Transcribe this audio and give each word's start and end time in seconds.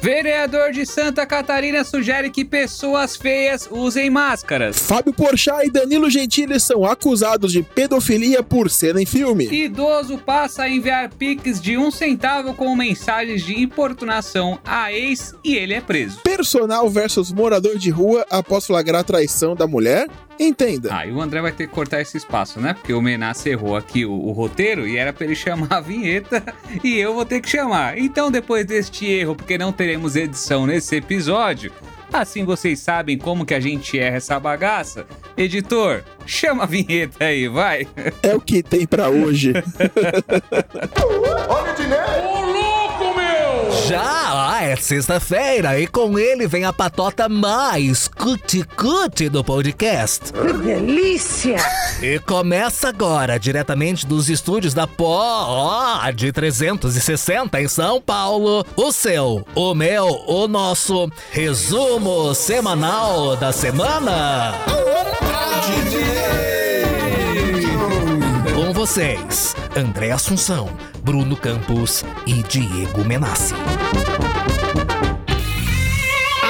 Vereador 0.00 0.72
de 0.72 0.86
Santa 0.86 1.26
Catarina 1.26 1.84
sugere 1.84 2.30
que 2.30 2.42
pessoas 2.42 3.16
feias 3.16 3.68
usem 3.70 4.08
máscaras. 4.08 4.78
Fábio 4.78 5.12
Porchat 5.12 5.66
e 5.66 5.70
Danilo 5.70 6.08
Gentili 6.08 6.58
são 6.58 6.86
acusados 6.86 7.52
de 7.52 7.62
pedofilia 7.62 8.42
por 8.42 8.70
cena 8.70 9.02
em 9.02 9.04
filme. 9.04 9.46
Idoso 9.52 10.16
passa 10.16 10.62
a 10.62 10.70
enviar 10.70 11.10
piques 11.10 11.60
de 11.60 11.76
um 11.76 11.90
centavo 11.90 12.54
com 12.54 12.74
mensagens 12.74 13.44
de 13.44 13.60
importunação 13.60 14.58
a 14.64 14.90
ex 14.90 15.34
e 15.44 15.54
ele 15.54 15.74
é 15.74 15.82
preso. 15.82 16.20
Personal 16.22 16.88
versus 16.88 17.30
morador 17.30 17.76
de 17.76 17.90
rua 17.90 18.24
após 18.30 18.66
flagrar 18.66 19.04
traição 19.04 19.54
da 19.54 19.66
mulher. 19.66 20.08
Entenda. 20.42 20.88
Ah, 20.90 21.06
e 21.06 21.12
o 21.12 21.20
André 21.20 21.42
vai 21.42 21.52
ter 21.52 21.66
que 21.66 21.74
cortar 21.74 22.00
esse 22.00 22.16
espaço, 22.16 22.58
né? 22.62 22.72
Porque 22.72 22.94
o 22.94 23.02
Menace 23.02 23.50
errou 23.50 23.76
aqui 23.76 24.06
o, 24.06 24.12
o, 24.12 24.32
roteiro 24.32 24.88
e 24.88 24.96
era 24.96 25.12
pra 25.12 25.26
ele 25.26 25.34
chamar 25.36 25.68
a 25.70 25.80
vinheta 25.82 26.42
e 26.82 26.96
eu 26.96 27.12
vou 27.12 27.26
ter 27.26 27.42
que 27.42 27.50
chamar. 27.50 27.98
Então, 27.98 28.30
depois 28.30 28.64
deste 28.64 29.04
erro, 29.04 29.36
porque 29.36 29.58
não 29.58 29.70
teremos 29.70 30.16
edição 30.16 30.66
nesse 30.66 30.96
episódio, 30.96 31.70
assim 32.10 32.42
vocês 32.42 32.78
sabem 32.80 33.18
como 33.18 33.44
que 33.44 33.52
a 33.52 33.60
gente 33.60 33.98
erra 33.98 34.16
essa 34.16 34.40
bagaça. 34.40 35.06
Editor, 35.36 36.02
chama 36.24 36.62
a 36.62 36.66
vinheta 36.66 37.26
aí, 37.26 37.46
vai. 37.46 37.86
É 38.22 38.34
o 38.34 38.40
que 38.40 38.62
tem 38.62 38.86
para 38.86 39.10
hoje. 39.10 39.52
Olha 41.50 41.72
o 41.72 41.76
dinheiro! 41.76 42.69
Já 43.86 44.62
é 44.62 44.74
sexta-feira 44.74 45.78
e 45.78 45.86
com 45.86 46.18
ele 46.18 46.46
vem 46.46 46.64
a 46.64 46.72
patota 46.72 47.28
mais 47.28 48.08
cuti-cuti 48.08 49.28
do 49.28 49.44
podcast. 49.44 50.32
Que 50.32 50.52
delícia! 50.52 51.56
E 52.02 52.18
começa 52.18 52.88
agora, 52.88 53.38
diretamente 53.38 54.06
dos 54.06 54.28
estúdios 54.28 54.74
da 54.74 54.86
Pó 54.86 56.00
de 56.14 56.32
360 56.32 57.60
em 57.60 57.68
São 57.68 58.00
Paulo, 58.00 58.64
o 58.76 58.90
seu, 58.90 59.46
o 59.54 59.74
meu, 59.74 60.06
o 60.26 60.48
nosso 60.48 61.10
resumo 61.30 62.34
semanal 62.34 63.36
da 63.36 63.52
semana. 63.52 64.54
Com 64.64 66.49
vocês, 68.80 69.54
André 69.76 70.10
Assunção, 70.10 70.74
Bruno 71.04 71.36
Campos 71.36 72.02
e 72.26 72.42
Diego 72.44 73.04
Menassi. 73.04 73.52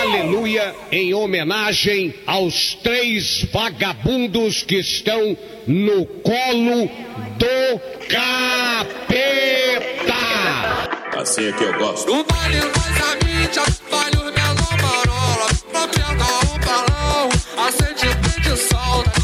Aleluia, 0.00 0.72
em 0.92 1.12
homenagem 1.12 2.14
aos 2.28 2.74
três 2.74 3.44
vagabundos 3.52 4.62
que 4.62 4.76
estão 4.76 5.36
no 5.66 6.06
colo 6.06 6.88
do 7.36 7.80
capeta. 8.08 8.94
Assim 11.20 11.46
é 11.48 11.52
que 11.52 11.64
eu 11.64 11.76
gosto. 11.80 12.12
O 12.12 12.22
baile 12.22 12.60
faz 12.60 12.96
a 13.10 13.16
mídia, 13.24 13.64
vale 13.90 14.16
o 14.18 14.24
melão 14.26 14.76
marola. 14.80 15.48
O 15.66 16.58
balão, 16.64 17.28
acende 17.66 18.06
o 18.06 18.40
de 18.40 18.56
sol. 18.56 19.19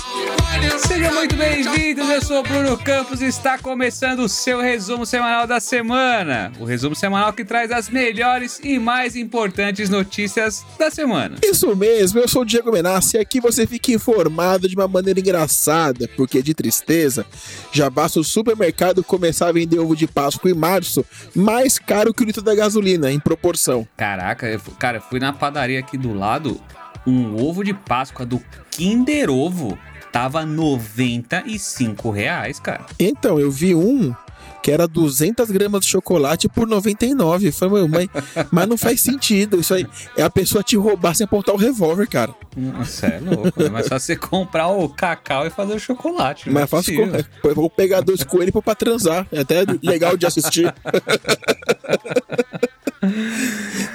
Sejam 0.79 1.15
muito 1.15 1.35
bem-vindos, 1.37 2.09
eu 2.09 2.23
sou 2.23 2.43
Bruno 2.43 2.77
Campos 2.77 3.21
e 3.21 3.27
está 3.27 3.59
começando 3.59 4.21
o 4.21 4.29
seu 4.29 4.61
resumo 4.61 5.07
semanal 5.07 5.47
da 5.47 5.59
semana. 5.59 6.53
O 6.59 6.65
resumo 6.65 6.95
semanal 6.95 7.33
que 7.33 7.45
traz 7.45 7.71
as 7.71 7.89
melhores 7.89 8.61
e 8.63 8.79
mais 8.79 9.17
importantes 9.17 9.89
notícias 9.89 10.65
da 10.79 10.91
semana. 10.91 11.37
Isso 11.43 11.75
mesmo, 11.75 12.21
eu 12.21 12.29
sou 12.29 12.43
o 12.43 12.45
Diego 12.45 12.73
Menassi 12.73 13.17
e 13.17 13.21
aqui 13.21 13.41
você 13.41 13.67
fica 13.67 13.93
informado 13.93 14.69
de 14.69 14.77
uma 14.77 14.87
maneira 14.87 15.19
engraçada, 15.19 16.09
porque 16.17 16.43
de 16.43 16.55
tristeza, 16.55 17.27
já 17.73 17.89
basta 17.89 18.21
o 18.21 18.25
supermercado 18.25 19.03
começar 19.03 19.49
a 19.49 19.53
vender 19.53 19.79
ovo 19.79 19.97
de 19.97 20.07
Páscoa 20.07 20.51
em 20.51 20.55
março 20.55 21.05
mais 21.35 21.79
caro 21.79 22.13
que 22.13 22.23
o 22.23 22.27
litro 22.27 22.43
da 22.43 22.55
gasolina, 22.55 23.11
em 23.11 23.19
proporção. 23.19 23.87
Caraca, 23.97 24.47
eu, 24.47 24.61
cara, 24.79 25.01
fui 25.01 25.21
na 25.21 25.33
padaria 25.33 25.79
aqui 25.79 25.97
do 25.97 26.13
lado, 26.13 26.61
um 27.07 27.37
ovo 27.37 27.65
de 27.65 27.73
Páscoa 27.73 28.27
do 28.27 28.43
Kinder 28.71 29.31
Ovo 29.31 29.79
tava 30.17 30.47
95 30.47 32.11
reais, 32.11 32.59
cara. 32.59 32.87
Então, 32.99 33.39
eu 33.39 33.51
vi 33.51 33.75
um 33.75 34.15
que 34.63 34.71
era 34.71 34.89
200 34.89 35.51
gramas 35.51 35.83
de 35.83 35.89
chocolate 35.89 36.49
por 36.49 36.67
99. 36.67 37.53
Falei, 37.53 37.87
mas, 37.87 38.09
mas 38.51 38.67
não 38.67 38.79
faz 38.79 39.03
sentido. 39.03 39.61
Isso 39.61 39.75
aí 39.75 39.87
é 40.17 40.23
a 40.23 40.31
pessoa 40.31 40.65
te 40.65 40.75
roubar 40.75 41.15
sem 41.15 41.25
apontar 41.25 41.55
o 41.55 41.59
revólver, 41.59 42.09
cara. 42.09 42.35
Nossa, 42.57 43.09
é 43.09 43.21
louco. 43.21 43.63
É 43.63 43.69
mais 43.69 43.89
fácil 43.89 44.07
você 44.07 44.17
comprar 44.17 44.69
o 44.69 44.89
cacau 44.89 45.47
e 45.47 45.51
fazer 45.51 45.75
o 45.75 45.79
chocolate. 45.79 46.49
Mas 46.49 46.63
é 46.63 46.67
fácil. 46.67 47.13
Vou 47.55 47.69
pegar 47.69 48.01
dois 48.01 48.25
coelhos 48.25 48.55
pra 48.65 48.75
transar. 48.75 49.27
É 49.31 49.41
até 49.41 49.67
legal 49.83 50.17
de 50.17 50.25
assistir. 50.25 50.65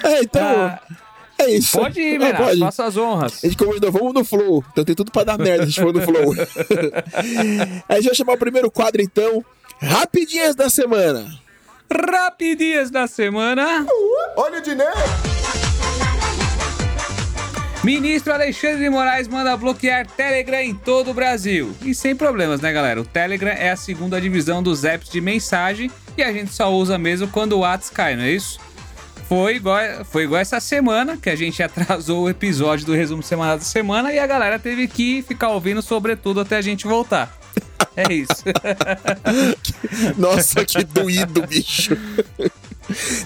é, 0.04 0.22
então. 0.22 0.40
Ah. 0.40 1.01
É 1.42 1.50
isso. 1.50 1.78
Pode 1.78 2.00
ir, 2.00 2.18
Menas, 2.18 2.36
pode. 2.36 2.60
faça 2.60 2.84
as 2.84 2.96
honras. 2.96 3.40
A 3.42 3.46
gente 3.46 3.56
convidou, 3.56 3.90
vamos 3.90 4.14
no 4.14 4.24
flow. 4.24 4.64
Então 4.72 4.84
tem 4.84 4.94
tudo 4.94 5.10
pra 5.10 5.24
dar 5.24 5.38
merda, 5.38 5.64
a 5.64 5.66
gente 5.66 5.80
for 5.80 5.92
no 5.92 6.00
flow. 6.00 6.34
a 7.88 7.94
gente 7.96 8.06
vai 8.06 8.14
chamar 8.14 8.32
o 8.34 8.38
primeiro 8.38 8.70
quadro, 8.70 9.02
então. 9.02 9.44
Rapidinhas 9.80 10.54
da 10.54 10.70
semana. 10.70 11.26
Rapidinhas 11.92 12.90
da 12.90 13.06
semana. 13.06 13.84
Olha 14.36 14.58
o 14.58 14.62
dinheiro. 14.62 14.92
Ministro 17.84 18.32
Alexandre 18.32 18.84
de 18.84 18.88
Moraes 18.88 19.26
manda 19.26 19.56
bloquear 19.56 20.06
Telegram 20.06 20.60
em 20.60 20.72
todo 20.72 21.10
o 21.10 21.14
Brasil. 21.14 21.74
E 21.82 21.92
sem 21.92 22.14
problemas, 22.14 22.60
né, 22.60 22.72
galera? 22.72 23.00
O 23.00 23.04
Telegram 23.04 23.50
é 23.50 23.70
a 23.70 23.76
segunda 23.76 24.20
divisão 24.20 24.62
dos 24.62 24.84
apps 24.84 25.10
de 25.10 25.20
mensagem 25.20 25.90
e 26.16 26.22
a 26.22 26.32
gente 26.32 26.54
só 26.54 26.72
usa 26.72 26.96
mesmo 26.96 27.26
quando 27.26 27.54
o 27.54 27.60
WhatsApp 27.60 27.96
cai, 27.96 28.16
não 28.16 28.22
é 28.22 28.30
isso? 28.30 28.60
Foi 29.28 29.56
igual, 29.56 29.80
foi 30.04 30.24
igual 30.24 30.40
essa 30.40 30.58
semana 30.60 31.16
que 31.16 31.30
a 31.30 31.36
gente 31.36 31.60
atrasou 31.62 32.24
o 32.24 32.28
episódio 32.28 32.86
do 32.86 32.94
resumo 32.94 33.22
semanal 33.22 33.58
da 33.58 33.64
semana 33.64 34.12
e 34.12 34.18
a 34.18 34.26
galera 34.26 34.58
teve 34.58 34.88
que 34.88 35.22
ficar 35.22 35.50
ouvindo 35.50 35.80
sobretudo 35.82 36.40
até 36.40 36.56
a 36.56 36.62
gente 36.62 36.86
voltar. 36.86 37.36
É 37.96 38.12
isso. 38.12 38.44
Nossa, 40.16 40.64
que 40.64 40.84
doído, 40.84 41.46
bicho. 41.46 41.96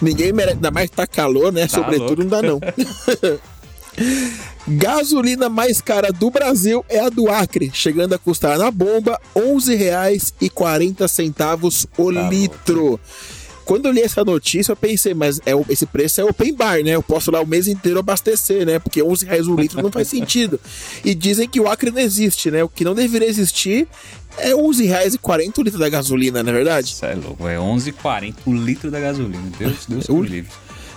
Ninguém 0.02 0.32
merece, 0.32 0.54
ainda 0.54 0.70
mais 0.70 0.88
tá 0.90 1.06
calor, 1.06 1.52
né? 1.52 1.62
Tá 1.62 1.68
Sobretudo 1.68 2.22
louco. 2.22 2.22
não 2.22 2.28
dá 2.28 2.42
não. 2.46 2.60
Gasolina 4.68 5.48
mais 5.48 5.80
cara 5.80 6.12
do 6.12 6.30
Brasil 6.30 6.84
é 6.88 7.00
a 7.00 7.08
do 7.08 7.30
Acre, 7.30 7.70
chegando 7.72 8.14
a 8.14 8.18
custar 8.18 8.58
na 8.58 8.70
bomba 8.70 9.18
R$ 9.34 9.40
11,40 9.42 11.88
o 11.96 12.12
tá 12.12 12.28
litro. 12.28 12.84
Louco. 12.84 13.00
Quando 13.66 13.86
eu 13.86 13.92
li 13.92 14.00
essa 14.00 14.24
notícia, 14.24 14.70
eu 14.70 14.76
pensei, 14.76 15.12
mas 15.12 15.40
é, 15.40 15.50
esse 15.68 15.84
preço 15.84 16.20
é 16.20 16.24
open 16.24 16.54
bar, 16.54 16.82
né? 16.84 16.90
Eu 16.90 17.02
posso 17.02 17.32
lá 17.32 17.40
o 17.40 17.46
mês 17.46 17.66
inteiro 17.66 17.98
abastecer, 17.98 18.64
né? 18.64 18.78
Porque 18.78 19.02
11 19.02 19.26
reais 19.26 19.48
o 19.48 19.56
litro 19.56 19.82
não 19.82 19.90
faz 19.90 20.06
sentido. 20.06 20.60
E 21.04 21.16
dizem 21.16 21.48
que 21.48 21.58
o 21.58 21.66
Acre 21.68 21.90
não 21.90 22.00
existe, 22.00 22.48
né? 22.48 22.62
O 22.62 22.68
que 22.68 22.84
não 22.84 22.94
deveria 22.94 23.28
existir 23.28 23.88
é 24.38 24.54
11 24.54 24.86
reais 24.86 25.14
e 25.14 25.18
40 25.18 25.60
o 25.60 25.64
litro 25.64 25.80
da 25.80 25.88
gasolina, 25.88 26.44
não 26.44 26.50
é 26.50 26.54
verdade? 26.54 26.92
Isso 26.92 27.04
é 27.04 27.14
louco, 27.16 27.48
é 27.48 27.56
11,40 27.56 28.34
o 28.46 28.54
litro 28.54 28.88
da 28.88 29.00
gasolina. 29.00 29.50
Deus, 29.58 29.86
Deus 29.86 30.08
o... 30.08 30.22
livre. 30.22 30.50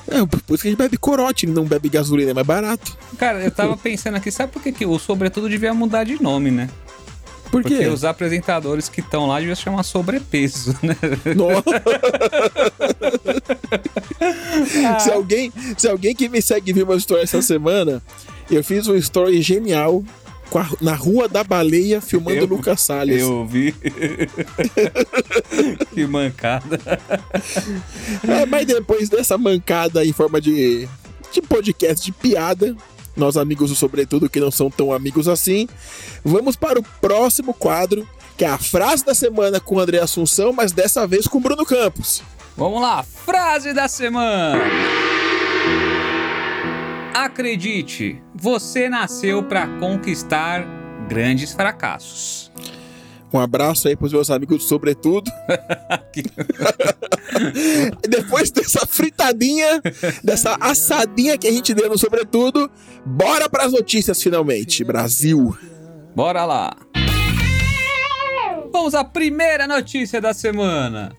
É, 0.08 0.26
por 0.26 0.54
isso 0.54 0.62
que 0.62 0.68
a 0.68 0.72
gente 0.72 0.78
bebe 0.78 0.98
corote, 0.98 1.48
não 1.48 1.66
bebe 1.66 1.90
gasolina, 1.90 2.32
é 2.32 2.34
mais 2.36 2.46
barato. 2.46 2.96
Cara, 3.18 3.44
eu 3.44 3.52
tava 3.52 3.76
pensando 3.78 4.16
aqui, 4.16 4.32
sabe 4.32 4.52
por 4.54 4.62
que, 4.62 4.72
que 4.72 4.86
o 4.86 4.98
sobretudo 5.00 5.50
devia 5.50 5.74
mudar 5.74 6.04
de 6.04 6.22
nome, 6.22 6.52
né? 6.52 6.70
Por 7.52 7.64
quê? 7.64 7.76
Porque 7.76 7.88
os 7.88 8.04
apresentadores 8.04 8.90
que 8.90 9.02
estão 9.02 9.28
lá 9.28 9.40
deviam 9.40 9.56
se 9.56 9.64
chamar 9.64 9.84
sobrepeso, 9.84 10.76
né? 10.84 10.96
se, 15.00 15.12
alguém, 15.12 15.52
se 15.78 15.88
alguém 15.88 16.16
que 16.16 16.30
me 16.30 16.42
segue 16.42 16.74
viu 16.74 16.86
uma 16.86 16.96
história 16.96 17.24
essa 17.24 17.42
semana, 17.42 18.02
eu 18.50 18.64
fiz 18.64 18.88
uma 18.88 18.98
story 18.98 19.42
genial 19.42 20.04
a, 20.58 20.70
na 20.82 20.96
Rua 20.96 21.28
da 21.28 21.44
Baleia 21.44 22.02
filmando 22.02 22.40
eu, 22.40 22.46
Lucas 22.46 22.82
Salles. 22.82 23.22
Eu 23.22 23.46
vi. 23.46 23.76
que 25.94 26.08
mancada. 26.08 26.80
É, 28.28 28.46
mas 28.46 28.66
depois 28.66 29.10
dessa 29.10 29.38
mancada 29.38 30.04
em 30.04 30.14
forma 30.14 30.42
de, 30.42 30.88
de 31.32 31.42
podcast 31.42 32.04
de 32.04 32.12
piada, 32.12 32.76
nós 33.20 33.38
amigos 33.38 33.70
do 33.70 33.76
Sobretudo 33.76 34.30
que 34.30 34.40
não 34.40 34.50
são 34.50 34.70
tão 34.70 34.92
amigos 34.92 35.28
assim. 35.28 35.68
Vamos 36.24 36.56
para 36.56 36.80
o 36.80 36.84
próximo 37.02 37.54
quadro, 37.54 38.08
que 38.38 38.46
é 38.46 38.50
a 38.50 38.58
frase 38.58 39.06
da 39.06 39.14
semana 39.14 39.60
com 39.60 39.80
André 39.80 40.00
Assunção, 40.00 40.54
mas 40.54 40.72
dessa 40.72 41.06
vez 41.06 41.28
com 41.28 41.38
o 41.38 41.42
Bruno 41.42 41.66
Campos. 41.66 42.24
Vamos 42.58 42.82
lá, 42.82 43.04
frase 43.04 43.74
da 43.74 43.88
semana. 43.88 44.64
Acredite, 47.14 48.22
você 48.34 48.88
nasceu 48.88 49.44
para 49.44 49.68
conquistar 49.80 50.66
grandes 51.08 51.54
fracassos. 51.54 52.52
Um 53.32 53.40
abraço 53.40 53.88
aí 53.88 53.96
pros 53.96 54.12
meus 54.12 54.30
amigos, 54.30 54.64
sobretudo. 54.66 55.32
Depois 58.08 58.52
dessa 58.52 58.86
fritadinha, 58.86 59.82
dessa 60.24 60.56
assadinha 60.60 61.38
que 61.38 61.48
a 61.48 61.52
gente 61.52 61.74
deu 61.74 61.90
no 61.90 61.98
sobretudo, 61.98 62.70
bora 63.06 63.50
pras 63.50 63.72
notícias 63.72 64.22
finalmente. 64.22 64.84
Brasil. 64.84 65.56
Bora 66.16 66.46
lá. 66.46 66.76
Vamos 68.72 68.94
à 68.94 69.04
primeira 69.04 69.68
notícia 69.68 70.22
da 70.22 70.34
semana. 70.34 71.16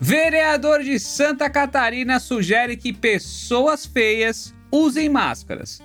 Vereador 0.00 0.82
de 0.82 0.98
Santa 0.98 1.48
Catarina 1.48 2.18
sugere 2.18 2.76
que 2.76 2.92
pessoas 2.92 3.86
feias 3.86 4.52
usem 4.70 5.08
máscaras. 5.08 5.80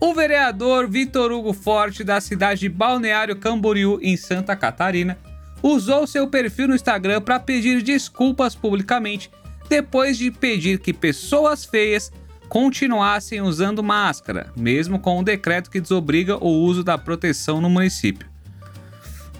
O 0.00 0.12
vereador 0.12 0.88
Vitor 0.88 1.32
Hugo 1.32 1.52
Forte, 1.52 2.04
da 2.04 2.20
cidade 2.20 2.60
de 2.60 2.68
Balneário 2.68 3.36
Camboriú, 3.36 3.98
em 4.02 4.16
Santa 4.16 4.54
Catarina, 4.56 5.18
usou 5.62 6.06
seu 6.06 6.28
perfil 6.28 6.68
no 6.68 6.74
Instagram 6.74 7.22
para 7.22 7.40
pedir 7.40 7.82
desculpas 7.82 8.54
publicamente 8.54 9.30
depois 9.68 10.18
de 10.18 10.30
pedir 10.30 10.78
que 10.78 10.92
pessoas 10.92 11.64
feias 11.64 12.12
continuassem 12.48 13.40
usando 13.40 13.82
máscara, 13.82 14.52
mesmo 14.54 14.98
com 14.98 15.18
o 15.18 15.24
decreto 15.24 15.70
que 15.70 15.80
desobriga 15.80 16.36
o 16.36 16.48
uso 16.48 16.84
da 16.84 16.98
proteção 16.98 17.60
no 17.60 17.70
município. 17.70 18.28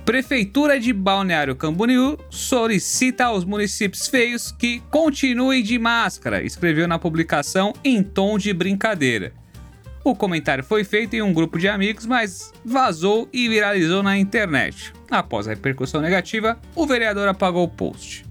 Prefeitura 0.05 0.79
de 0.79 0.93
Balneário 0.93 1.57
Camboriú 1.57 2.19
solicita 2.29 3.27
aos 3.27 3.45
municípios 3.45 4.07
feios 4.07 4.53
que 4.53 4.81
continuem 4.91 5.63
de 5.63 5.79
máscara, 5.79 6.43
escreveu 6.43 6.87
na 6.87 6.99
publicação 6.99 7.73
em 7.83 8.03
tom 8.03 8.37
de 8.37 8.53
brincadeira. 8.53 9.33
O 10.05 10.15
comentário 10.15 10.63
foi 10.63 10.85
feito 10.85 11.17
em 11.17 11.23
um 11.23 11.33
grupo 11.33 11.59
de 11.59 11.67
amigos, 11.67 12.05
mas 12.05 12.53
vazou 12.63 13.27
e 13.33 13.49
viralizou 13.49 14.03
na 14.03 14.19
internet. 14.19 14.93
Após 15.11 15.49
a 15.49 15.51
repercussão 15.51 16.03
negativa, 16.03 16.59
o 16.77 16.87
vereador 16.87 17.27
apagou 17.27 17.65
o 17.65 17.69
post. 17.69 18.27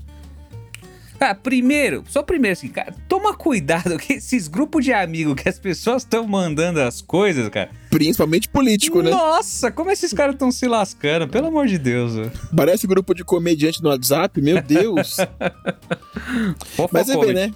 Cara, 1.18 1.34
primeiro, 1.34 2.04
só 2.08 2.22
primeiro 2.22 2.54
assim, 2.54 2.68
cara, 2.68 2.94
toma 3.08 3.34
cuidado 3.34 3.98
que 3.98 4.14
esses 4.14 4.48
grupos 4.48 4.86
de 4.86 4.94
amigos 4.94 5.34
que 5.42 5.50
as 5.50 5.58
pessoas 5.58 6.04
estão 6.04 6.28
mandando 6.28 6.80
as 6.80 7.02
coisas, 7.02 7.50
cara. 7.50 7.72
Principalmente 7.90 8.50
político, 8.50 9.02
né? 9.02 9.10
Nossa, 9.10 9.72
como 9.72 9.90
esses 9.90 10.14
caras 10.14 10.36
estão 10.36 10.52
se 10.52 10.68
lascando, 10.68 11.28
pelo 11.28 11.48
amor 11.48 11.66
de 11.66 11.80
Deus. 11.80 12.14
Parece 12.56 12.86
grupo 12.86 13.16
de 13.16 13.24
comediante 13.24 13.82
no 13.82 13.90
WhatsApp, 13.90 14.40
meu 14.42 14.62
Deus. 14.62 15.18
Mas 16.92 17.08
vê, 17.08 17.14
Fofocômetro. 17.14 17.34
né? 17.34 17.52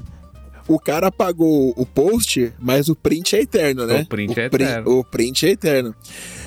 O 0.68 0.78
cara 0.80 1.08
apagou 1.08 1.74
o 1.78 1.86
post, 1.86 2.52
mas 2.60 2.90
o 2.90 2.96
print 2.96 3.36
é 3.36 3.42
eterno, 3.42 3.86
né? 3.86 4.02
O 4.02 4.06
print 4.06 4.38
é 4.40 4.50
pri- 4.50 4.64
eterno. 4.66 5.00
O 5.00 5.04
print 5.04 5.46
é 5.46 5.50
eterno. 5.52 5.96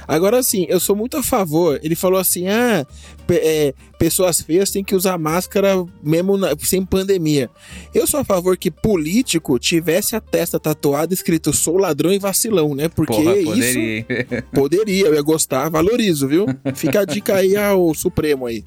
Agora, 0.07 0.39
assim, 0.39 0.67
eu 0.69 0.79
sou 0.81 0.95
muito 0.97 1.17
a 1.17 1.23
favor. 1.23 1.81
Ele 1.83 1.95
falou 1.95 2.19
assim: 2.21 2.49
ah, 2.49 2.85
é, 3.31 3.73
pessoas 3.99 4.41
feias 4.43 4.71
têm 4.71 4.83
que 4.85 4.95
usar 4.95 5.17
máscara 5.17 5.83
mesmo 6.03 6.37
na- 6.37 6.55
sem 6.59 6.85
pandemia. 6.85 7.49
Eu 7.95 8.07
sou 8.07 8.21
a 8.21 8.25
favor 8.25 8.57
que 8.59 8.71
político 8.71 9.59
tivesse 9.59 10.15
a 10.17 10.21
testa 10.21 10.59
tatuada 10.61 11.15
escrito 11.15 11.53
sou 11.53 11.79
ladrão 11.79 12.13
e 12.13 12.19
vacilão, 12.19 12.75
né? 12.75 12.89
Porque 12.89 13.13
Porra, 13.15 13.37
isso 13.39 13.51
poderia, 13.51 13.97
hein? 13.99 14.07
poderia, 14.53 15.07
eu 15.07 15.15
ia 15.15 15.23
gostar, 15.23 15.69
valorizo, 15.71 16.29
viu? 16.29 16.45
Fica 16.75 17.01
a 17.01 17.05
dica 17.05 17.37
aí 17.37 17.57
ao 17.57 17.95
Supremo 17.95 18.47
aí. 18.47 18.65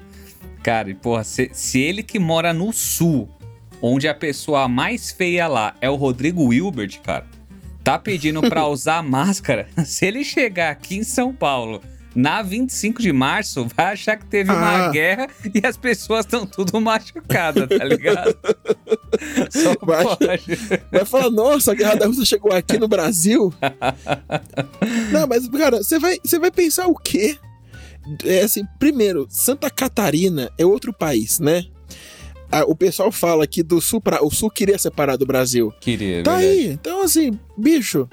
Cara, 0.62 0.88
e 0.88 0.94
porra, 0.94 1.22
se, 1.24 1.50
se 1.52 1.78
ele 1.78 2.02
que 2.02 2.18
mora 2.18 2.54
no 2.54 2.72
sul, 2.72 3.28
onde 3.86 4.08
a 4.08 4.14
pessoa 4.14 4.66
mais 4.66 5.10
feia 5.10 5.46
lá 5.46 5.74
é 5.80 5.90
o 5.90 5.94
Rodrigo 5.94 6.44
Wilbert, 6.46 7.00
cara, 7.02 7.26
tá 7.82 7.98
pedindo 7.98 8.40
pra 8.40 8.66
usar 8.68 9.02
máscara, 9.02 9.68
se 9.84 10.06
ele 10.06 10.24
chegar 10.24 10.70
aqui 10.70 10.96
em 10.96 11.02
São 11.04 11.34
Paulo 11.34 11.82
na 12.16 12.40
25 12.42 13.02
de 13.02 13.12
março, 13.12 13.66
vai 13.76 13.86
achar 13.92 14.16
que 14.16 14.24
teve 14.26 14.50
uma 14.50 14.86
Ah. 14.86 14.88
guerra 14.90 15.26
e 15.52 15.66
as 15.66 15.76
pessoas 15.76 16.24
estão 16.24 16.46
tudo 16.46 16.80
machucadas, 16.80 17.68
tá 17.68 17.84
ligado? 17.84 18.38
Só 19.50 19.74
Vai- 19.84 20.04
pode. 20.04 20.56
Vai 20.92 21.04
falar, 21.04 21.30
nossa, 21.30 21.72
a 21.72 21.74
Guerra 21.74 21.96
da 21.96 22.06
Rússia 22.06 22.24
chegou 22.24 22.52
aqui 22.52 22.78
no 22.78 22.86
Brasil. 22.88 23.52
Não, 25.12 25.26
mas, 25.26 25.48
cara, 25.48 25.78
você 25.82 25.98
vai, 25.98 26.16
você 26.24 26.38
vai 26.38 26.50
pensar 26.52 26.86
o 26.86 26.94
quê? 26.94 27.36
É 28.24 28.42
assim, 28.42 28.64
primeiro, 28.78 29.26
Santa 29.28 29.68
Catarina 29.68 30.50
é 30.56 30.64
outro 30.64 30.92
país, 30.92 31.40
né? 31.40 31.64
Ah, 32.56 32.64
o 32.66 32.74
pessoal 32.74 33.10
fala 33.10 33.46
que 33.46 33.62
do 33.62 33.80
sul 33.80 34.00
pra, 34.00 34.24
o 34.24 34.30
sul 34.30 34.48
queria 34.50 34.78
separar 34.78 35.16
do 35.16 35.26
Brasil. 35.26 35.72
Queria, 35.80 36.22
Tá 36.22 36.36
verdade. 36.36 36.46
aí. 36.60 36.66
Então, 36.68 37.02
assim, 37.02 37.38
bicho, 37.58 38.08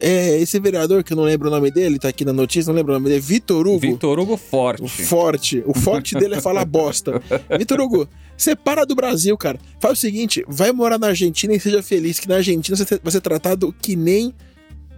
é, 0.00 0.38
esse 0.40 0.58
vereador, 0.58 1.04
que 1.04 1.12
eu 1.12 1.16
não 1.16 1.24
lembro 1.24 1.48
o 1.48 1.50
nome 1.50 1.70
dele, 1.70 1.98
tá 1.98 2.08
aqui 2.08 2.24
na 2.24 2.32
notícia, 2.32 2.70
não 2.70 2.76
lembro 2.76 2.92
o 2.92 2.96
nome 2.96 3.08
dele, 3.10 3.20
Vitor 3.20 3.66
Hugo. 3.66 3.78
Vitor 3.80 4.18
Hugo 4.18 4.36
Forte. 4.36 4.82
O 4.82 4.88
forte. 4.88 5.62
O 5.66 5.74
forte 5.74 6.14
dele 6.14 6.36
é 6.36 6.40
falar 6.40 6.64
bosta. 6.64 7.22
Vitor 7.58 7.80
Hugo, 7.80 8.08
separa 8.36 8.86
do 8.86 8.94
Brasil, 8.94 9.36
cara. 9.36 9.58
Faz 9.80 9.98
o 9.98 10.00
seguinte, 10.00 10.44
vai 10.48 10.72
morar 10.72 10.98
na 10.98 11.08
Argentina 11.08 11.54
e 11.54 11.60
seja 11.60 11.82
feliz, 11.82 12.18
que 12.18 12.28
na 12.28 12.36
Argentina 12.36 12.76
você 12.76 12.98
vai 13.02 13.12
ser 13.12 13.20
tratado 13.20 13.74
que 13.80 13.94
nem 13.94 14.34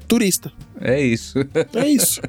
turista. 0.09 0.51
É 0.81 1.01
isso. 1.01 1.39
É 1.75 1.87
isso. 1.87 2.21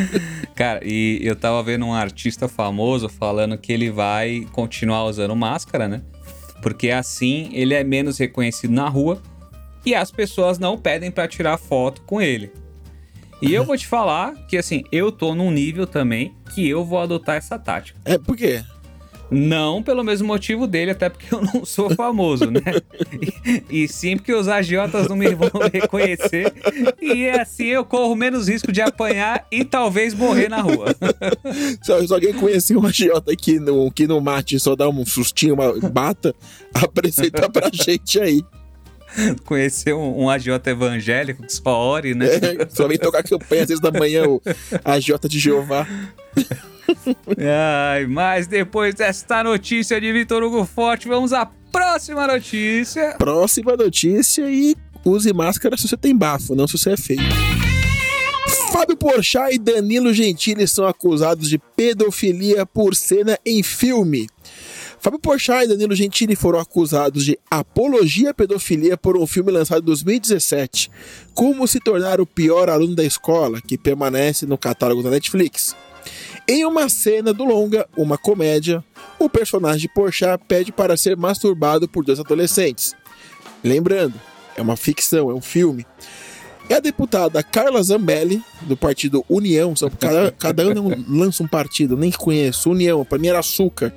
Cara, 0.54 0.80
e 0.84 1.18
eu 1.22 1.34
tava 1.34 1.62
vendo 1.62 1.86
um 1.86 1.94
artista 1.94 2.46
famoso 2.46 3.08
falando 3.08 3.56
que 3.56 3.72
ele 3.72 3.90
vai 3.90 4.46
continuar 4.52 5.04
usando 5.04 5.34
máscara, 5.34 5.88
né? 5.88 6.02
Porque 6.62 6.90
assim 6.90 7.48
ele 7.52 7.74
é 7.74 7.82
menos 7.82 8.18
reconhecido 8.18 8.72
na 8.72 8.88
rua 8.88 9.20
e 9.84 9.94
as 9.94 10.10
pessoas 10.10 10.58
não 10.58 10.78
pedem 10.78 11.10
pra 11.10 11.26
tirar 11.26 11.56
foto 11.58 12.02
com 12.02 12.20
ele. 12.20 12.52
E 13.40 13.52
eu 13.52 13.64
vou 13.64 13.76
te 13.76 13.88
falar 13.88 14.34
que 14.46 14.56
assim, 14.56 14.84
eu 14.92 15.10
tô 15.10 15.34
num 15.34 15.50
nível 15.50 15.84
também 15.84 16.36
que 16.54 16.68
eu 16.68 16.84
vou 16.84 17.00
adotar 17.00 17.36
essa 17.36 17.58
tática. 17.58 17.98
É 18.04 18.16
por 18.16 18.36
quê? 18.36 18.62
Não 19.32 19.82
pelo 19.82 20.04
mesmo 20.04 20.28
motivo 20.28 20.66
dele, 20.66 20.90
até 20.90 21.08
porque 21.08 21.34
eu 21.34 21.40
não 21.40 21.64
sou 21.64 21.90
famoso, 21.90 22.50
né? 22.50 22.60
E, 23.70 23.84
e 23.84 23.88
sim 23.88 24.16
porque 24.16 24.32
os 24.32 24.46
agiotas 24.46 25.08
não 25.08 25.16
me 25.16 25.34
vão 25.34 25.50
reconhecer. 25.72 26.52
E 27.00 27.28
assim 27.28 27.66
eu 27.66 27.84
corro 27.84 28.14
menos 28.14 28.48
risco 28.48 28.70
de 28.70 28.80
apanhar 28.80 29.46
e 29.50 29.64
talvez 29.64 30.14
morrer 30.14 30.48
na 30.48 30.60
rua. 30.60 30.94
Se, 31.82 32.06
se 32.06 32.12
alguém 32.12 32.32
conhecer 32.34 32.76
um 32.76 32.86
agiota 32.86 33.34
que 33.34 33.58
no, 33.58 33.90
que 33.90 34.06
no 34.06 34.20
mate 34.20 34.58
só 34.60 34.76
dá 34.76 34.88
um 34.88 35.04
sustinho, 35.06 35.54
uma 35.54 35.72
bata, 35.90 36.34
apresenta 36.74 37.48
pra 37.48 37.70
gente 37.72 38.20
aí. 38.20 38.42
Conhecer 39.44 39.94
um, 39.94 40.24
um 40.24 40.30
agiota 40.30 40.70
evangélico 40.70 41.42
que 41.42 41.52
só 41.52 41.70
ore, 41.70 42.14
né? 42.14 42.26
É, 42.26 42.68
só 42.68 42.88
vem 42.88 42.98
tocar 42.98 43.22
campanha 43.22 43.62
às 43.62 43.68
vezes 43.68 43.80
da 43.80 43.90
manhã, 43.90 44.26
o 44.26 44.40
agiota 44.84 45.28
de 45.28 45.38
Jeová. 45.38 45.86
Ai, 47.38 48.06
mas 48.06 48.46
depois 48.46 48.94
desta 48.94 49.42
notícia 49.42 50.00
de 50.00 50.12
Vitor 50.12 50.42
Hugo 50.42 50.64
Forte, 50.64 51.08
vamos 51.08 51.32
à 51.32 51.46
próxima 51.46 52.26
notícia. 52.26 53.14
Próxima 53.18 53.76
notícia 53.76 54.50
e 54.50 54.76
use 55.04 55.32
máscara 55.32 55.76
se 55.76 55.88
você 55.88 55.96
tem 55.96 56.16
bafo, 56.16 56.54
não 56.54 56.66
se 56.66 56.76
você 56.78 56.92
é 56.92 56.96
feio. 56.96 57.22
Fábio 58.72 58.96
Porchat 58.96 59.54
e 59.54 59.58
Danilo 59.58 60.12
Gentili 60.12 60.66
são 60.66 60.86
acusados 60.86 61.48
de 61.48 61.58
pedofilia 61.58 62.64
por 62.66 62.94
cena 62.94 63.38
em 63.44 63.62
filme. 63.62 64.26
Fábio 65.02 65.18
Porchat 65.18 65.64
e 65.64 65.66
Danilo 65.66 65.96
Gentili 65.96 66.36
foram 66.36 66.60
acusados 66.60 67.24
de 67.24 67.36
apologia 67.50 68.30
à 68.30 68.34
pedofilia 68.34 68.96
por 68.96 69.16
um 69.16 69.26
filme 69.26 69.50
lançado 69.50 69.82
em 69.82 69.86
2017, 69.86 70.88
Como 71.34 71.66
se 71.66 71.80
tornar 71.80 72.20
o 72.20 72.26
pior 72.26 72.70
aluno 72.70 72.94
da 72.94 73.02
escola, 73.02 73.60
que 73.60 73.76
permanece 73.76 74.46
no 74.46 74.56
catálogo 74.56 75.02
da 75.02 75.10
Netflix. 75.10 75.74
Em 76.46 76.64
uma 76.64 76.88
cena 76.88 77.34
do 77.34 77.42
longa, 77.44 77.84
uma 77.96 78.16
comédia, 78.16 78.84
o 79.18 79.28
personagem 79.28 79.80
de 79.80 79.88
Porchat 79.88 80.40
pede 80.46 80.70
para 80.70 80.96
ser 80.96 81.16
masturbado 81.16 81.88
por 81.88 82.04
dois 82.04 82.20
adolescentes. 82.20 82.94
Lembrando, 83.64 84.14
é 84.56 84.62
uma 84.62 84.76
ficção, 84.76 85.28
é 85.32 85.34
um 85.34 85.42
filme. 85.42 85.84
E 86.70 86.74
a 86.74 86.78
deputada 86.78 87.42
Carla 87.42 87.82
Zambelli, 87.82 88.40
do 88.62 88.76
partido 88.76 89.24
União, 89.28 89.74
cada, 89.98 90.30
cada 90.30 90.62
ano 90.62 90.94
lança 91.10 91.42
um 91.42 91.48
partido, 91.48 91.96
nem 91.96 92.12
conheço, 92.12 92.70
União, 92.70 93.04
para 93.04 93.18
mim 93.18 93.26
era 93.26 93.40
açúcar. 93.40 93.92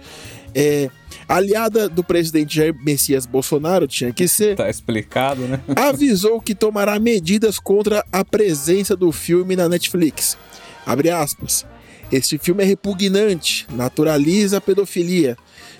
É, 0.58 0.90
aliada 1.28 1.90
do 1.90 2.04
presidente 2.04 2.56
Jair 2.56 2.76
Messias 2.84 3.26
Bolsonaro, 3.26 3.88
tinha 3.88 4.12
que 4.14 4.28
ser, 4.28 4.56
Tá 4.56 4.70
explicado, 4.70 5.42
né? 5.42 5.60
avisou 5.76 6.40
que 6.42 6.54
tomará 6.56 7.00
medidas 7.00 7.60
contra 7.60 8.06
a 8.12 8.24
presença 8.24 8.96
do 8.96 9.12
filme 9.12 9.56
na 9.56 9.68
Netflix. 9.68 10.38
Abre 10.86 11.10
aspas. 11.10 11.66
Este 12.12 12.38
filme 12.38 12.64
é 12.64 12.66
repugnante, 12.66 13.66
naturaliza 13.72 14.58
a 14.58 14.62
pedofilia. 14.62 15.36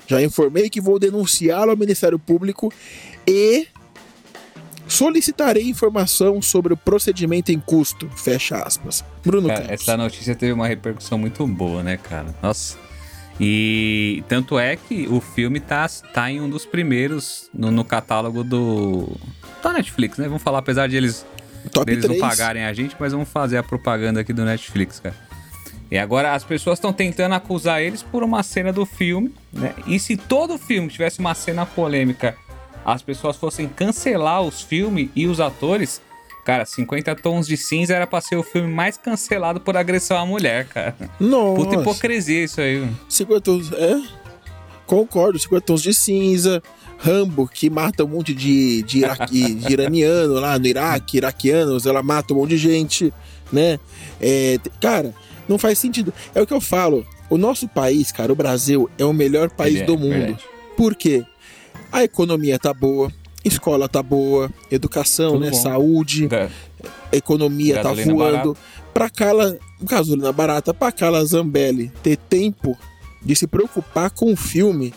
Já 0.08 0.22
informei 0.22 0.68
que 0.68 0.80
vou 0.80 0.98
denunciá-lo 0.98 1.70
ao 1.70 1.76
Ministério 1.76 2.18
Público 2.18 2.72
e 3.26 3.66
solicitarei 4.88 5.68
informação 5.68 6.40
sobre 6.42 6.72
o 6.72 6.76
procedimento 6.76 7.50
em 7.50 7.58
custo. 7.58 8.08
Fecha 8.16 8.56
aspas. 8.56 9.04
Bruno 9.24 9.48
Cara, 9.48 9.62
Campos. 9.62 9.80
essa 9.82 9.96
notícia 9.96 10.34
teve 10.34 10.52
uma 10.52 10.66
repercussão 10.66 11.18
muito 11.18 11.46
boa, 11.46 11.82
né, 11.82 11.96
cara? 11.96 12.34
Nossa. 12.42 12.76
E 13.38 14.24
tanto 14.28 14.58
é 14.58 14.76
que 14.76 15.06
o 15.08 15.20
filme 15.20 15.60
tá, 15.60 15.86
tá 16.12 16.30
em 16.30 16.40
um 16.40 16.48
dos 16.48 16.64
primeiros 16.64 17.50
no, 17.52 17.70
no 17.70 17.84
catálogo 17.84 18.42
do. 18.42 19.08
da 19.62 19.72
Netflix, 19.72 20.16
né? 20.18 20.26
Vamos 20.26 20.42
falar, 20.42 20.58
apesar 20.58 20.88
de 20.88 20.96
eles, 20.96 21.26
Top 21.72 21.84
deles 21.84 22.04
não 22.04 22.16
3. 22.16 22.20
pagarem 22.20 22.64
a 22.64 22.72
gente, 22.72 22.96
mas 22.98 23.12
vamos 23.12 23.28
fazer 23.28 23.58
a 23.58 23.62
propaganda 23.62 24.20
aqui 24.20 24.32
do 24.32 24.44
Netflix, 24.44 25.00
cara. 25.00 25.14
E 25.90 25.98
agora 25.98 26.34
as 26.34 26.42
pessoas 26.42 26.78
estão 26.78 26.92
tentando 26.92 27.34
acusar 27.34 27.80
eles 27.80 28.02
por 28.02 28.22
uma 28.24 28.42
cena 28.42 28.72
do 28.72 28.84
filme, 28.84 29.32
né? 29.52 29.74
E 29.86 30.00
se 30.00 30.16
todo 30.16 30.58
filme 30.58 30.88
tivesse 30.88 31.20
uma 31.20 31.34
cena 31.34 31.64
polêmica, 31.64 32.36
as 32.84 33.02
pessoas 33.02 33.36
fossem 33.36 33.68
cancelar 33.68 34.42
os 34.42 34.62
filmes 34.62 35.10
e 35.14 35.26
os 35.26 35.40
atores, 35.40 36.00
cara, 36.46 36.64
50 36.64 37.14
Tons 37.16 37.46
de 37.46 37.56
Cinza 37.56 37.92
era 37.94 38.06
pra 38.06 38.20
ser 38.20 38.36
o 38.36 38.42
filme 38.42 38.72
mais 38.72 38.96
cancelado 38.96 39.60
por 39.60 39.76
agressão 39.76 40.16
à 40.16 40.24
mulher, 40.24 40.66
cara. 40.68 40.94
Nossa. 41.18 41.56
Puta 41.56 41.74
hipocrisia 41.80 42.44
isso 42.44 42.60
aí. 42.60 42.88
50 43.08 43.50
é? 43.76 44.00
Concordo, 44.86 45.36
50 45.38 45.66
tons 45.66 45.82
de 45.82 45.92
cinza. 45.92 46.62
Rambo, 46.98 47.46
que 47.46 47.68
mata 47.68 48.04
um 48.04 48.08
monte 48.08 48.32
de, 48.32 48.82
de, 48.82 49.00
iraqui- 49.00 49.52
de 49.66 49.72
iraniano 49.72 50.34
lá 50.34 50.58
no 50.58 50.66
Iraque, 50.66 51.18
iraquianos, 51.18 51.84
ela 51.84 52.02
mata 52.02 52.32
um 52.32 52.38
monte 52.38 52.50
de 52.50 52.56
gente, 52.58 53.12
né? 53.52 53.78
É, 54.20 54.58
cara, 54.80 55.12
não 55.48 55.58
faz 55.58 55.78
sentido. 55.78 56.14
É 56.34 56.40
o 56.40 56.46
que 56.46 56.54
eu 56.54 56.60
falo. 56.60 57.04
O 57.28 57.36
nosso 57.36 57.68
país, 57.68 58.12
cara, 58.12 58.32
o 58.32 58.36
Brasil, 58.36 58.88
é 58.96 59.04
o 59.04 59.12
melhor 59.12 59.50
país 59.50 59.80
é, 59.80 59.84
do 59.84 59.98
mundo. 59.98 60.10
verdade. 60.12 60.44
Por 60.76 60.94
quê? 60.94 61.24
A 61.92 62.04
economia 62.04 62.58
tá 62.58 62.72
boa, 62.72 63.12
escola 63.46 63.88
tá 63.88 64.02
boa, 64.02 64.50
educação, 64.70 65.32
Tudo 65.32 65.44
né? 65.44 65.50
bom. 65.50 65.56
Saúde, 65.56 66.28
Da- 66.28 66.48
economia 67.12 67.76
tá 67.76 67.82
Gasolina 67.90 68.14
voando. 68.14 68.56
Pra 68.92 69.10
Carla, 69.10 69.58
gasolina 69.82 70.32
barata, 70.32 70.72
pra 70.72 70.90
Carla 70.90 71.24
Zambelli 71.24 71.92
ter 72.02 72.16
tempo 72.16 72.76
de 73.22 73.34
se 73.36 73.46
preocupar 73.46 74.10
com 74.10 74.32
o 74.32 74.36
filme 74.36 74.92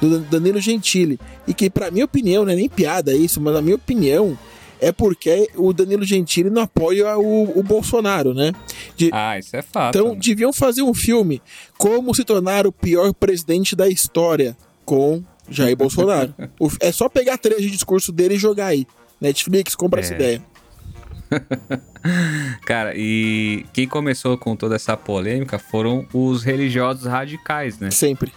do 0.00 0.10
Dan- 0.18 0.26
Danilo 0.30 0.60
Gentili. 0.60 1.18
E 1.46 1.54
que, 1.54 1.70
pra 1.70 1.90
minha 1.90 2.04
opinião, 2.04 2.44
não 2.44 2.52
é 2.52 2.56
nem 2.56 2.68
piada 2.68 3.14
isso, 3.14 3.40
mas 3.40 3.54
na 3.54 3.62
minha 3.62 3.76
opinião, 3.76 4.36
é 4.80 4.90
porque 4.90 5.48
o 5.56 5.72
Danilo 5.72 6.04
Gentili 6.04 6.50
não 6.50 6.62
apoia 6.62 7.16
o, 7.16 7.58
o 7.58 7.62
Bolsonaro, 7.62 8.34
né? 8.34 8.52
De- 8.96 9.10
Ah, 9.12 9.38
isso 9.38 9.56
é 9.56 9.62
fato. 9.62 9.96
então, 9.96 10.14
né? 10.14 10.20
deviam 10.20 10.52
fazer 10.52 10.82
um 10.82 10.92
filme 10.92 11.40
Como 11.78 12.12
se 12.14 12.24
tornar 12.24 12.66
o 12.66 12.72
pior 12.72 13.14
presidente 13.14 13.76
da 13.76 13.88
história 13.88 14.56
com 14.84 15.22
Jair 15.50 15.76
Bolsonaro. 15.76 16.34
É 16.80 16.90
só 16.92 17.08
pegar 17.08 17.38
três 17.38 17.60
de 17.62 17.70
discurso 17.70 18.10
dele 18.12 18.34
e 18.34 18.38
jogar 18.38 18.66
aí. 18.66 18.86
Netflix, 19.20 19.74
compra 19.74 20.00
essa 20.00 20.12
É. 20.14 20.16
ideia. 20.16 20.42
Cara, 22.66 22.92
e 22.96 23.64
quem 23.72 23.86
começou 23.88 24.36
com 24.36 24.54
toda 24.54 24.76
essa 24.76 24.96
polêmica 24.96 25.58
foram 25.58 26.06
os 26.12 26.42
religiosos 26.44 27.06
radicais, 27.06 27.78
né? 27.78 27.90
Sempre. 27.90 28.32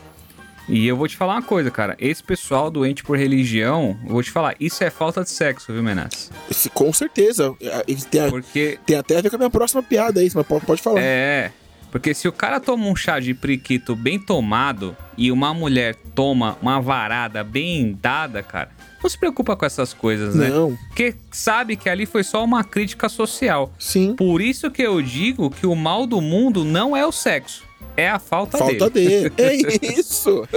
E 0.69 0.85
eu 0.85 0.97
vou 0.97 1.07
te 1.07 1.15
falar 1.15 1.35
uma 1.35 1.41
coisa, 1.41 1.71
cara. 1.71 1.95
Esse 1.97 2.21
pessoal 2.21 2.69
doente 2.69 3.01
por 3.01 3.17
religião, 3.17 3.97
eu 4.03 4.11
vou 4.11 4.21
te 4.21 4.29
falar, 4.31 4.53
isso 4.59 4.83
é 4.83 4.89
falta 4.89 5.23
de 5.23 5.29
sexo, 5.29 5.71
viu, 5.71 5.81
Menas? 5.81 6.29
Esse- 6.51 6.69
Com 6.69 6.91
certeza. 6.91 7.55
É, 7.61 7.83
Tem, 8.11 8.21
a- 8.21 8.29
Porque 8.29 8.77
tem 8.85 8.97
até 8.97 9.17
a 9.17 9.21
ver 9.21 9.29
com 9.29 9.37
a 9.37 9.39
minha 9.39 9.49
próxima 9.49 9.81
piada 9.81 10.19
aí, 10.19 10.29
mas 10.33 10.45
pode, 10.45 10.65
pode 10.65 10.81
falar. 10.81 10.99
É, 11.01 11.51
porque 11.91 12.13
se 12.13 12.27
o 12.27 12.31
cara 12.31 12.59
toma 12.59 12.85
um 12.87 12.95
chá 12.95 13.19
de 13.19 13.33
priquito 13.33 13.95
bem 13.95 14.19
tomado 14.19 14.95
e 15.17 15.31
uma 15.31 15.53
mulher 15.53 15.95
toma 16.13 16.57
uma 16.61 16.79
varada 16.81 17.43
bem 17.43 17.97
dada, 18.01 18.43
cara, 18.43 18.69
não 19.01 19.09
se 19.09 19.17
preocupa 19.17 19.55
com 19.55 19.65
essas 19.65 19.93
coisas, 19.93 20.35
né? 20.35 20.49
Não, 20.49 20.75
Porque 20.87 21.15
sabe 21.31 21.75
que 21.75 21.89
ali 21.89 22.05
foi 22.05 22.23
só 22.23 22.43
uma 22.43 22.63
crítica 22.63 23.07
social. 23.09 23.71
sim. 23.79 24.15
Por 24.15 24.41
isso 24.41 24.69
que 24.71 24.81
eu 24.81 25.01
digo 25.01 25.49
que 25.49 25.65
o 25.67 25.75
mal 25.75 26.05
do 26.05 26.19
mundo 26.21 26.63
não 26.65 26.95
é 26.95 27.05
o 27.05 27.11
sexo, 27.11 27.63
é 27.95 28.09
a 28.09 28.19
falta, 28.19 28.57
Falta 28.57 28.89
dele. 28.89 29.29
dele. 29.29 29.31
É 29.81 29.99
isso. 29.99 30.47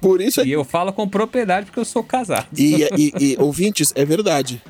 Por 0.00 0.20
isso 0.20 0.40
é 0.40 0.44
E 0.46 0.52
eu 0.52 0.64
falo 0.64 0.92
com 0.92 1.08
propriedade 1.08 1.66
porque 1.66 1.80
eu 1.80 1.84
sou 1.84 2.02
casado. 2.02 2.46
E, 2.56 2.82
e- 2.96 3.12
e, 3.18 3.36
ouvintes, 3.38 3.92
é 3.94 4.04
verdade. 4.04 4.60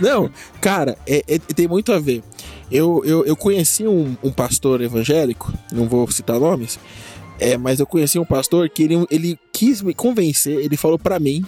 Não, 0.00 0.30
cara, 0.60 0.96
é- 1.06 1.24
é- 1.26 1.38
tem 1.38 1.68
muito 1.68 1.92
a 1.92 1.98
ver. 1.98 2.22
Eu, 2.70 3.02
eu, 3.04 3.24
eu 3.24 3.36
conheci 3.36 3.86
um, 3.86 4.16
um 4.22 4.30
pastor 4.32 4.80
evangélico, 4.80 5.52
não 5.72 5.88
vou 5.88 6.10
citar 6.10 6.38
nomes, 6.40 6.78
é, 7.38 7.56
mas 7.56 7.78
eu 7.80 7.86
conheci 7.86 8.18
um 8.18 8.24
pastor 8.24 8.68
que 8.68 8.82
ele, 8.82 9.06
ele 9.10 9.38
quis 9.52 9.82
me 9.82 9.94
convencer, 9.94 10.58
ele 10.58 10.76
falou 10.76 10.98
pra 10.98 11.18
mim 11.20 11.44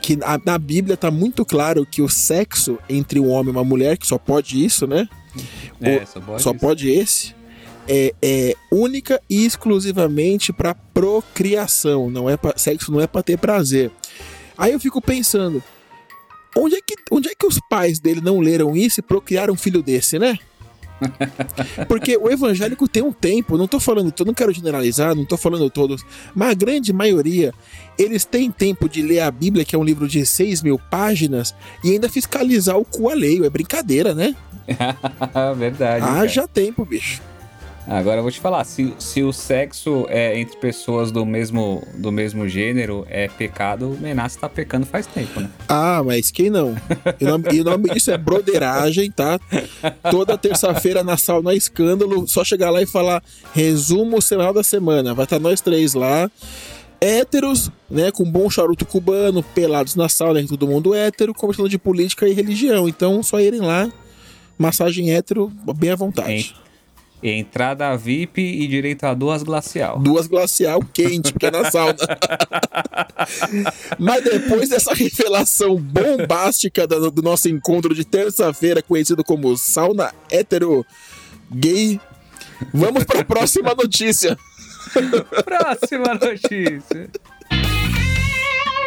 que 0.00 0.14
na, 0.14 0.40
na 0.44 0.56
Bíblia 0.58 0.96
tá 0.96 1.10
muito 1.10 1.44
claro 1.44 1.84
que 1.84 2.00
o 2.00 2.08
sexo 2.08 2.78
entre 2.88 3.18
um 3.18 3.28
homem 3.28 3.48
e 3.52 3.56
uma 3.56 3.64
mulher, 3.64 3.96
que 3.98 4.06
só 4.06 4.18
pode 4.18 4.64
isso, 4.64 4.86
né? 4.86 5.08
É, 5.80 5.96
O- 5.96 6.06
só 6.06 6.20
pode 6.20 6.42
só 6.42 6.50
isso. 6.50 6.60
pode 6.60 6.88
esse. 6.90 7.34
É, 7.88 8.12
é 8.20 8.54
única 8.70 9.20
e 9.30 9.44
exclusivamente 9.44 10.52
para 10.52 10.74
procriação, 10.74 12.10
não 12.10 12.28
é 12.30 12.36
pra, 12.36 12.52
sexo 12.56 12.90
não 12.92 13.00
é 13.00 13.06
para 13.06 13.22
ter 13.22 13.36
prazer. 13.38 13.90
Aí 14.56 14.72
eu 14.72 14.80
fico 14.80 15.00
pensando, 15.00 15.62
onde 16.56 16.76
é 16.76 16.80
que 16.80 16.94
onde 17.10 17.28
é 17.28 17.34
que 17.34 17.46
os 17.46 17.60
pais 17.68 17.98
dele 17.98 18.20
não 18.20 18.40
leram 18.40 18.76
isso 18.76 19.00
e 19.00 19.02
procriaram 19.02 19.54
um 19.54 19.56
filho 19.56 19.82
desse, 19.82 20.18
né? 20.18 20.38
Porque 21.88 22.16
o 22.16 22.30
evangélico 22.30 22.88
tem 22.88 23.02
um 23.02 23.12
tempo, 23.12 23.58
não 23.58 23.68
tô 23.68 23.78
falando, 23.78 24.12
eu 24.18 24.26
não 24.26 24.34
quero 24.34 24.52
generalizar, 24.52 25.14
não 25.14 25.24
tô 25.24 25.36
falando 25.36 25.68
todos, 25.68 26.02
mas 26.34 26.50
a 26.50 26.54
grande 26.54 26.92
maioria, 26.92 27.52
eles 27.98 28.24
têm 28.24 28.50
tempo 28.50 28.88
de 28.88 29.02
ler 29.02 29.20
a 29.20 29.30
Bíblia, 29.30 29.64
que 29.64 29.76
é 29.76 29.78
um 29.78 29.84
livro 29.84 30.08
de 30.08 30.24
6 30.24 30.62
mil 30.62 30.78
páginas, 30.90 31.54
e 31.84 31.92
ainda 31.92 32.08
fiscalizar 32.08 32.78
o 32.78 32.84
cu 32.84 33.10
alheio. 33.10 33.44
É 33.44 33.50
brincadeira, 33.50 34.14
né? 34.14 34.34
Verdade. 35.56 36.04
cara. 36.04 36.20
Haja 36.20 36.48
tempo, 36.48 36.84
bicho. 36.84 37.20
Agora 37.88 38.16
eu 38.16 38.22
vou 38.22 38.32
te 38.32 38.40
falar, 38.40 38.64
se, 38.64 38.92
se 38.98 39.22
o 39.22 39.32
sexo 39.32 40.06
é 40.08 40.38
entre 40.38 40.56
pessoas 40.56 41.12
do 41.12 41.24
mesmo, 41.24 41.86
do 41.94 42.10
mesmo 42.10 42.48
gênero 42.48 43.06
é 43.08 43.28
pecado, 43.28 43.92
o 43.92 44.00
Menace 44.00 44.36
tá 44.36 44.48
pecando 44.48 44.84
faz 44.84 45.06
tempo, 45.06 45.40
né? 45.40 45.48
Ah, 45.68 46.02
mas 46.04 46.32
quem 46.32 46.50
não? 46.50 46.74
E 47.20 47.24
o 47.24 47.28
nome, 47.28 47.44
e 47.52 47.60
o 47.60 47.64
nome 47.64 47.90
disso 47.90 48.10
é 48.10 48.18
broderagem, 48.18 49.08
tá? 49.10 49.38
Toda 50.10 50.36
terça-feira 50.36 51.04
na 51.04 51.16
sauna 51.16 51.54
escândalo, 51.54 52.26
só 52.26 52.42
chegar 52.42 52.70
lá 52.70 52.82
e 52.82 52.86
falar 52.86 53.22
resumo 53.54 54.20
semanal 54.20 54.52
da 54.52 54.64
semana. 54.64 55.14
Vai 55.14 55.24
estar 55.24 55.38
nós 55.38 55.60
três 55.60 55.94
lá, 55.94 56.28
héteros, 57.00 57.70
né? 57.88 58.10
Com 58.10 58.24
bom 58.24 58.50
charuto 58.50 58.84
cubano, 58.84 59.44
pelados 59.44 59.94
na 59.94 60.08
sauna, 60.08 60.44
todo 60.44 60.66
mundo 60.66 60.92
hétero, 60.92 61.32
conversando 61.32 61.68
de 61.68 61.78
política 61.78 62.26
e 62.28 62.32
religião. 62.32 62.88
Então, 62.88 63.22
só 63.22 63.38
irem 63.38 63.60
lá, 63.60 63.88
massagem 64.58 65.12
hétero, 65.12 65.52
bem 65.76 65.90
à 65.90 65.96
vontade. 65.96 66.56
Entrada 67.30 67.96
VIP 67.96 68.40
e 68.40 68.66
direito 68.66 69.04
a 69.04 69.14
duas 69.14 69.42
glacial. 69.42 69.98
Duas 69.98 70.26
glacial 70.26 70.80
quente, 70.92 71.32
porque 71.32 71.46
é 71.46 71.50
na 71.50 71.70
sauna. 71.70 71.96
Mas 73.98 74.24
depois 74.24 74.68
dessa 74.68 74.94
revelação 74.94 75.76
bombástica 75.76 76.86
do, 76.86 77.10
do 77.10 77.22
nosso 77.22 77.48
encontro 77.48 77.94
de 77.94 78.04
terça-feira, 78.04 78.82
conhecido 78.82 79.24
como 79.24 79.56
sauna 79.56 80.12
hétero 80.30 80.84
gay, 81.50 82.00
vamos 82.72 83.04
para 83.04 83.20
a 83.20 83.24
próxima 83.24 83.74
notícia. 83.74 84.36
Próxima 85.44 86.14
notícia. 86.14 87.10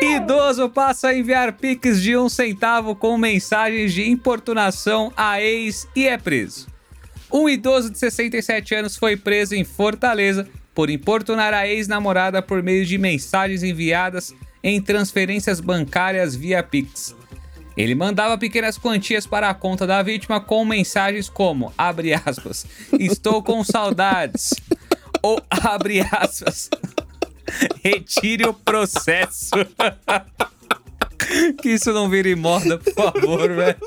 Idoso 0.01 0.69
passa 0.69 1.09
a 1.09 1.17
enviar 1.17 1.53
piques 1.53 2.01
de 2.01 2.15
um 2.15 2.29
centavo 2.29 2.95
com 2.95 3.17
mensagens 3.17 3.93
de 3.93 4.09
importunação 4.09 5.11
a 5.15 5.41
ex 5.41 5.87
e 5.93 6.07
é 6.07 6.17
preso. 6.17 6.67
Um 7.31 7.47
idoso 7.47 7.89
de 7.89 7.97
67 7.97 8.75
anos 8.75 8.95
foi 8.95 9.15
preso 9.15 9.55
em 9.55 9.63
Fortaleza 9.63 10.47
por 10.73 10.89
importunar 10.89 11.53
a 11.53 11.67
ex-namorada 11.67 12.41
por 12.41 12.63
meio 12.63 12.85
de 12.85 12.97
mensagens 12.97 13.63
enviadas 13.63 14.33
em 14.63 14.81
transferências 14.81 15.59
bancárias 15.59 16.35
via 16.35 16.63
Pix. 16.63 17.15
Ele 17.77 17.95
mandava 17.95 18.37
pequenas 18.37 18.77
quantias 18.77 19.25
para 19.25 19.49
a 19.49 19.53
conta 19.53 19.87
da 19.87 20.01
vítima 20.01 20.41
com 20.41 20.65
mensagens 20.65 21.29
como, 21.29 21.73
abre 21.77 22.13
aspas, 22.13 22.65
estou 22.99 23.41
com 23.41 23.63
saudades, 23.63 24.53
ou 25.21 25.41
abre 25.49 26.01
aspas, 26.01 26.69
retire 27.83 28.45
o 28.45 28.53
processo. 28.53 29.51
que 31.61 31.69
isso 31.69 31.93
não 31.93 32.09
vire 32.09 32.35
moda, 32.35 32.77
por 32.77 32.93
favor, 32.93 33.53
velho. 33.53 33.77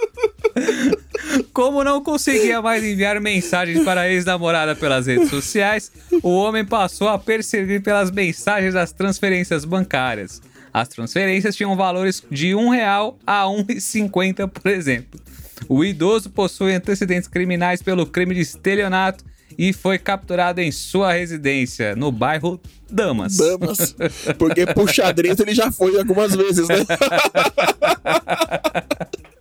Como 1.52 1.84
não 1.84 2.02
conseguia 2.02 2.60
mais 2.60 2.84
enviar 2.84 3.20
mensagens 3.20 3.84
para 3.84 4.02
a 4.02 4.10
ex-namorada 4.10 4.74
pelas 4.74 5.06
redes 5.06 5.30
sociais, 5.30 5.90
o 6.22 6.30
homem 6.30 6.64
passou 6.64 7.08
a 7.08 7.18
perseguir 7.18 7.82
pelas 7.82 8.10
mensagens 8.10 8.74
das 8.74 8.92
transferências 8.92 9.64
bancárias. 9.64 10.42
As 10.72 10.88
transferências 10.88 11.54
tinham 11.54 11.76
valores 11.76 12.22
de 12.30 12.48
R$ 12.48 12.56
1 12.56 12.68
real 12.70 13.18
a 13.26 13.44
R$ 13.44 13.62
1,50, 13.62 14.48
por 14.48 14.70
exemplo. 14.70 15.20
O 15.68 15.84
idoso 15.84 16.30
possui 16.30 16.74
antecedentes 16.74 17.28
criminais 17.28 17.82
pelo 17.82 18.06
crime 18.06 18.34
de 18.34 18.40
estelionato 18.40 19.22
e 19.58 19.72
foi 19.72 19.98
capturado 19.98 20.60
em 20.60 20.72
sua 20.72 21.12
residência, 21.12 21.94
no 21.94 22.10
bairro 22.10 22.58
Damas. 22.90 23.36
Damas. 23.36 23.94
Porque 24.38 24.64
pro 24.66 24.88
xadrez 24.88 25.38
ele 25.40 25.54
já 25.54 25.70
foi 25.70 25.98
algumas 25.98 26.34
vezes, 26.34 26.66
né? 26.68 26.76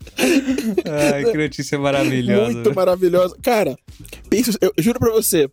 Ai, 1.13 1.25
que 1.25 1.37
notícia 1.37 1.77
maravilhosa. 1.77 2.51
Muito 2.51 2.75
maravilhosa. 2.75 3.35
Cara, 3.41 3.77
pensa, 4.29 4.57
eu 4.61 4.73
juro 4.77 4.99
pra 4.99 5.11
você. 5.11 5.49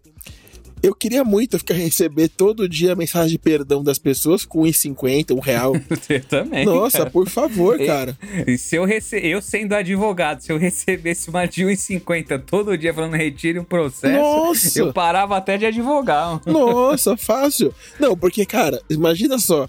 Eu 0.80 0.94
queria 0.94 1.24
muito 1.24 1.58
ficar 1.58 1.74
receber 1.74 2.28
todo 2.28 2.68
dia 2.68 2.94
mensagem 2.94 3.30
de 3.30 3.38
perdão 3.38 3.82
das 3.82 3.98
pessoas 3.98 4.44
com 4.44 4.62
1,50, 4.62 5.34
um 5.34 5.40
real. 5.40 5.74
Eu 6.08 6.24
também. 6.24 6.64
Nossa, 6.64 6.98
cara. 6.98 7.10
por 7.10 7.28
favor, 7.28 7.78
cara. 7.84 8.16
E 8.46 8.56
se 8.56 8.76
eu 8.76 8.84
rece... 8.84 9.18
eu 9.18 9.42
sendo 9.42 9.74
advogado, 9.74 10.40
se 10.40 10.52
eu 10.52 10.56
recebesse 10.56 11.28
uma 11.28 11.46
de 11.46 11.64
1,50 11.64 12.42
todo 12.46 12.78
dia 12.78 12.94
falando 12.94 13.14
retire 13.14 13.58
um 13.58 13.64
processo, 13.64 14.16
Nossa! 14.16 14.78
eu 14.78 14.92
parava 14.92 15.36
até 15.36 15.58
de 15.58 15.66
advogar. 15.66 16.40
Nossa, 16.46 17.16
fácil. 17.16 17.74
Não, 17.98 18.16
porque, 18.16 18.46
cara, 18.46 18.80
imagina 18.88 19.38
só. 19.38 19.68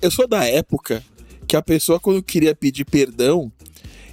Eu 0.00 0.10
sou 0.10 0.28
da 0.28 0.44
época 0.44 1.02
que 1.46 1.56
a 1.56 1.62
pessoa, 1.62 2.00
quando 2.00 2.22
queria 2.22 2.54
pedir 2.54 2.84
perdão, 2.84 3.52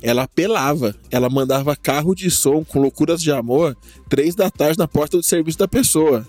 ela 0.02 0.24
apelava. 0.24 0.96
Ela 1.10 1.30
mandava 1.30 1.76
carro 1.76 2.16
de 2.16 2.30
som 2.32 2.64
com 2.64 2.82
loucuras 2.82 3.22
de 3.22 3.32
amor, 3.32 3.78
três 4.10 4.36
da 4.36 4.50
tarde 4.50 4.78
na 4.78 4.88
porta 4.88 5.18
do 5.18 5.24
serviço 5.24 5.58
da 5.58 5.68
pessoa. 5.68 6.28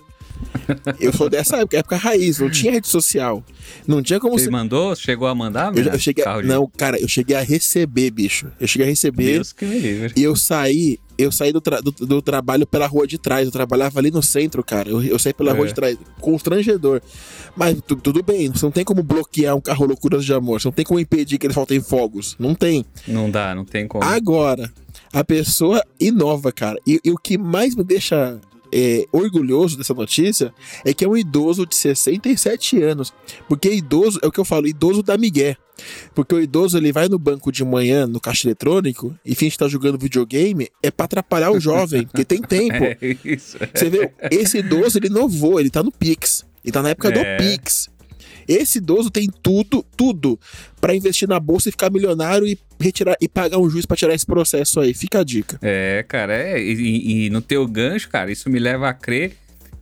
Eu 0.99 1.11
sou 1.13 1.29
dessa 1.29 1.57
época, 1.57 1.77
época 1.77 1.95
raiz, 1.97 2.39
não 2.39 2.49
tinha 2.49 2.71
rede 2.71 2.87
social. 2.87 3.43
Não 3.87 4.01
tinha 4.01 4.19
como 4.19 4.37
Você 4.37 4.45
você. 4.45 4.51
mandou? 4.51 4.95
Chegou 4.95 5.27
a 5.27 5.35
mandar? 5.35 5.67
Eu, 5.67 5.73
menina? 5.73 5.95
eu 5.95 5.99
cheguei. 5.99 6.23
a- 6.25 6.41
Não, 6.41 6.67
cara, 6.77 6.99
eu 6.99 7.07
cheguei 7.07 7.35
a 7.35 7.41
receber, 7.41 8.11
bicho. 8.11 8.47
Eu 8.59 8.67
cheguei 8.67 8.87
a 8.87 8.89
receber. 8.89 9.33
Deus 9.33 9.51
que 9.53 9.65
me 9.65 9.79
livre. 9.79 10.13
E 10.15 10.23
eu 10.23 10.35
saí, 10.35 10.97
eu 11.17 11.31
saí 11.31 11.51
do, 11.51 11.59
tra- 11.61 11.81
do, 11.81 11.91
do 11.91 12.21
trabalho 12.21 12.65
pela 12.67 12.85
rua 12.87 13.05
de 13.07 13.17
trás. 13.17 13.45
Eu 13.45 13.51
trabalhava 13.51 13.99
ali 13.99 14.11
no 14.11 14.21
centro, 14.21 14.63
cara. 14.63 14.89
Eu, 14.89 15.01
eu 15.03 15.17
saí 15.19 15.33
pela 15.33 15.51
É. 15.51 15.53
rua 15.53 15.67
de 15.67 15.73
trás, 15.73 15.97
constrangedor. 16.19 17.01
Mas 17.55 17.77
tu- 17.85 17.95
tudo 17.95 18.23
bem, 18.23 18.49
você 18.51 18.65
não 18.65 18.71
tem 18.71 18.83
como 18.83 19.03
bloquear 19.03 19.55
um 19.55 19.61
carro 19.61 19.85
loucuras 19.85 20.23
de 20.25 20.33
amor. 20.33 20.61
Você 20.61 20.67
não 20.67 20.73
tem 20.73 20.85
como 20.85 20.99
impedir 20.99 21.37
que 21.37 21.45
ele 21.47 21.53
faltem 21.53 21.81
fogos. 21.81 22.35
Não 22.39 22.55
tem. 22.55 22.85
Não 23.07 23.29
dá, 23.29 23.53
não 23.55 23.65
tem 23.65 23.87
como. 23.87 24.03
Agora, 24.03 24.71
a 25.11 25.23
pessoa 25.23 25.83
inova, 25.99 26.51
cara. 26.51 26.77
E, 26.87 26.99
e 27.03 27.11
o 27.11 27.17
que 27.17 27.37
mais 27.37 27.75
me 27.75 27.83
deixa 27.83 28.39
é, 28.73 29.05
orgulhoso 29.11 29.77
dessa 29.77 29.93
notícia 29.93 30.53
é 30.83 30.93
que 30.93 31.05
é 31.05 31.07
um 31.07 31.15
idoso 31.15 31.65
de 31.65 31.75
67 31.75 32.81
anos. 32.81 33.13
Porque 33.47 33.69
idoso, 33.71 34.19
é 34.23 34.27
o 34.27 34.31
que 34.31 34.39
eu 34.39 34.45
falo, 34.45 34.67
idoso 34.67 35.03
da 35.03 35.17
Miguel. 35.17 35.55
Porque 36.13 36.33
o 36.35 36.41
idoso 36.41 36.77
ele 36.77 36.91
vai 36.91 37.07
no 37.07 37.17
banco 37.19 37.51
de 37.51 37.63
manhã, 37.63 38.05
no 38.07 38.19
caixa 38.19 38.47
eletrônico, 38.47 39.15
e 39.25 39.35
finge 39.35 39.53
estar 39.55 39.67
jogando 39.67 39.97
videogame, 39.97 40.69
é 40.81 40.89
pra 40.91 41.05
atrapalhar 41.05 41.51
o 41.51 41.59
jovem, 41.59 42.03
porque 42.05 42.23
tem 42.25 42.41
tempo. 42.43 42.83
É 42.83 42.97
isso. 43.25 43.57
Você 43.73 43.89
vê, 43.89 44.11
esse 44.31 44.57
idoso 44.59 44.97
ele 44.97 45.07
inovou, 45.07 45.59
ele 45.59 45.69
tá 45.69 45.81
no 45.83 45.91
Pix. 45.91 46.45
Ele 46.63 46.71
tá 46.71 46.81
na 46.81 46.89
época 46.89 47.09
É. 47.09 47.11
do 47.11 47.43
Pix. 47.43 47.89
Esse 48.47 48.77
idoso 48.79 49.09
tem 49.09 49.29
tudo, 49.41 49.85
tudo 49.95 50.37
pra 50.81 50.93
investir 50.95 51.27
na 51.29 51.39
bolsa 51.39 51.69
e 51.69 51.71
ficar 51.71 51.89
milionário 51.89 52.45
e 52.45 52.57
retirar 52.83 53.15
e 53.19 53.27
pagar 53.27 53.57
um 53.57 53.69
juiz 53.69 53.85
pra 53.85 53.95
tirar 53.97 54.13
esse 54.13 54.25
processo 54.25 54.79
aí. 54.79 54.93
Fica 54.93 55.19
a 55.19 55.23
dica. 55.23 55.57
É, 55.61 56.03
cara, 56.07 56.35
é. 56.35 56.61
E, 56.61 57.25
e- 57.25 57.29
no 57.29 57.41
teu 57.41 57.65
gancho, 57.67 58.09
cara, 58.09 58.31
isso 58.31 58.49
me 58.49 58.59
leva 58.59 58.89
a 58.89 58.93
crer 58.93 59.33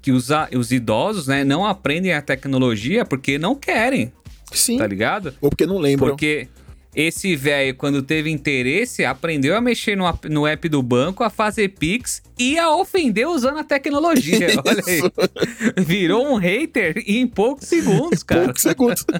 que 0.01 0.11
os, 0.11 0.29
os 0.57 0.71
idosos, 0.71 1.27
né, 1.27 1.43
não 1.43 1.65
aprendem 1.65 2.13
a 2.13 2.21
tecnologia 2.21 3.05
porque 3.05 3.37
não 3.37 3.55
querem, 3.55 4.11
Sim. 4.51 4.77
tá 4.77 4.87
ligado? 4.87 5.33
Ou 5.39 5.49
porque 5.49 5.65
não 5.65 5.77
lembram. 5.77 6.09
Porque 6.09 6.47
esse 6.95 7.35
velho, 7.35 7.75
quando 7.75 8.01
teve 8.01 8.29
interesse, 8.29 9.05
aprendeu 9.05 9.55
a 9.55 9.61
mexer 9.61 9.95
no, 9.95 10.05
app- 10.05 10.27
no 10.27 10.45
app 10.45 10.67
do 10.67 10.83
banco, 10.83 11.23
a 11.23 11.29
fazer 11.29 11.69
Pix 11.69 12.21
e 12.37 12.59
a 12.59 12.75
ofender 12.75 13.27
usando 13.27 13.59
a 13.59 13.63
tecnologia. 13.63 14.47
Olha 14.65 14.83
aí. 14.85 15.83
Virou 15.85 16.27
um 16.27 16.35
hater 16.35 17.01
em 17.07 17.25
poucos 17.25 17.67
segundos, 17.67 18.23
cara. 18.23 18.45
Poucos 18.45 18.61
segundos. 18.61 19.05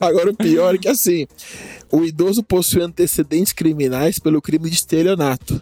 Agora 0.00 0.30
o 0.30 0.36
pior 0.36 0.74
é 0.74 0.78
que 0.78 0.88
assim, 0.88 1.26
o 1.90 2.04
idoso 2.04 2.42
possui 2.42 2.82
antecedentes 2.82 3.52
criminais 3.52 4.18
pelo 4.18 4.40
crime 4.42 4.68
de 4.68 4.76
estelionato. 4.76 5.60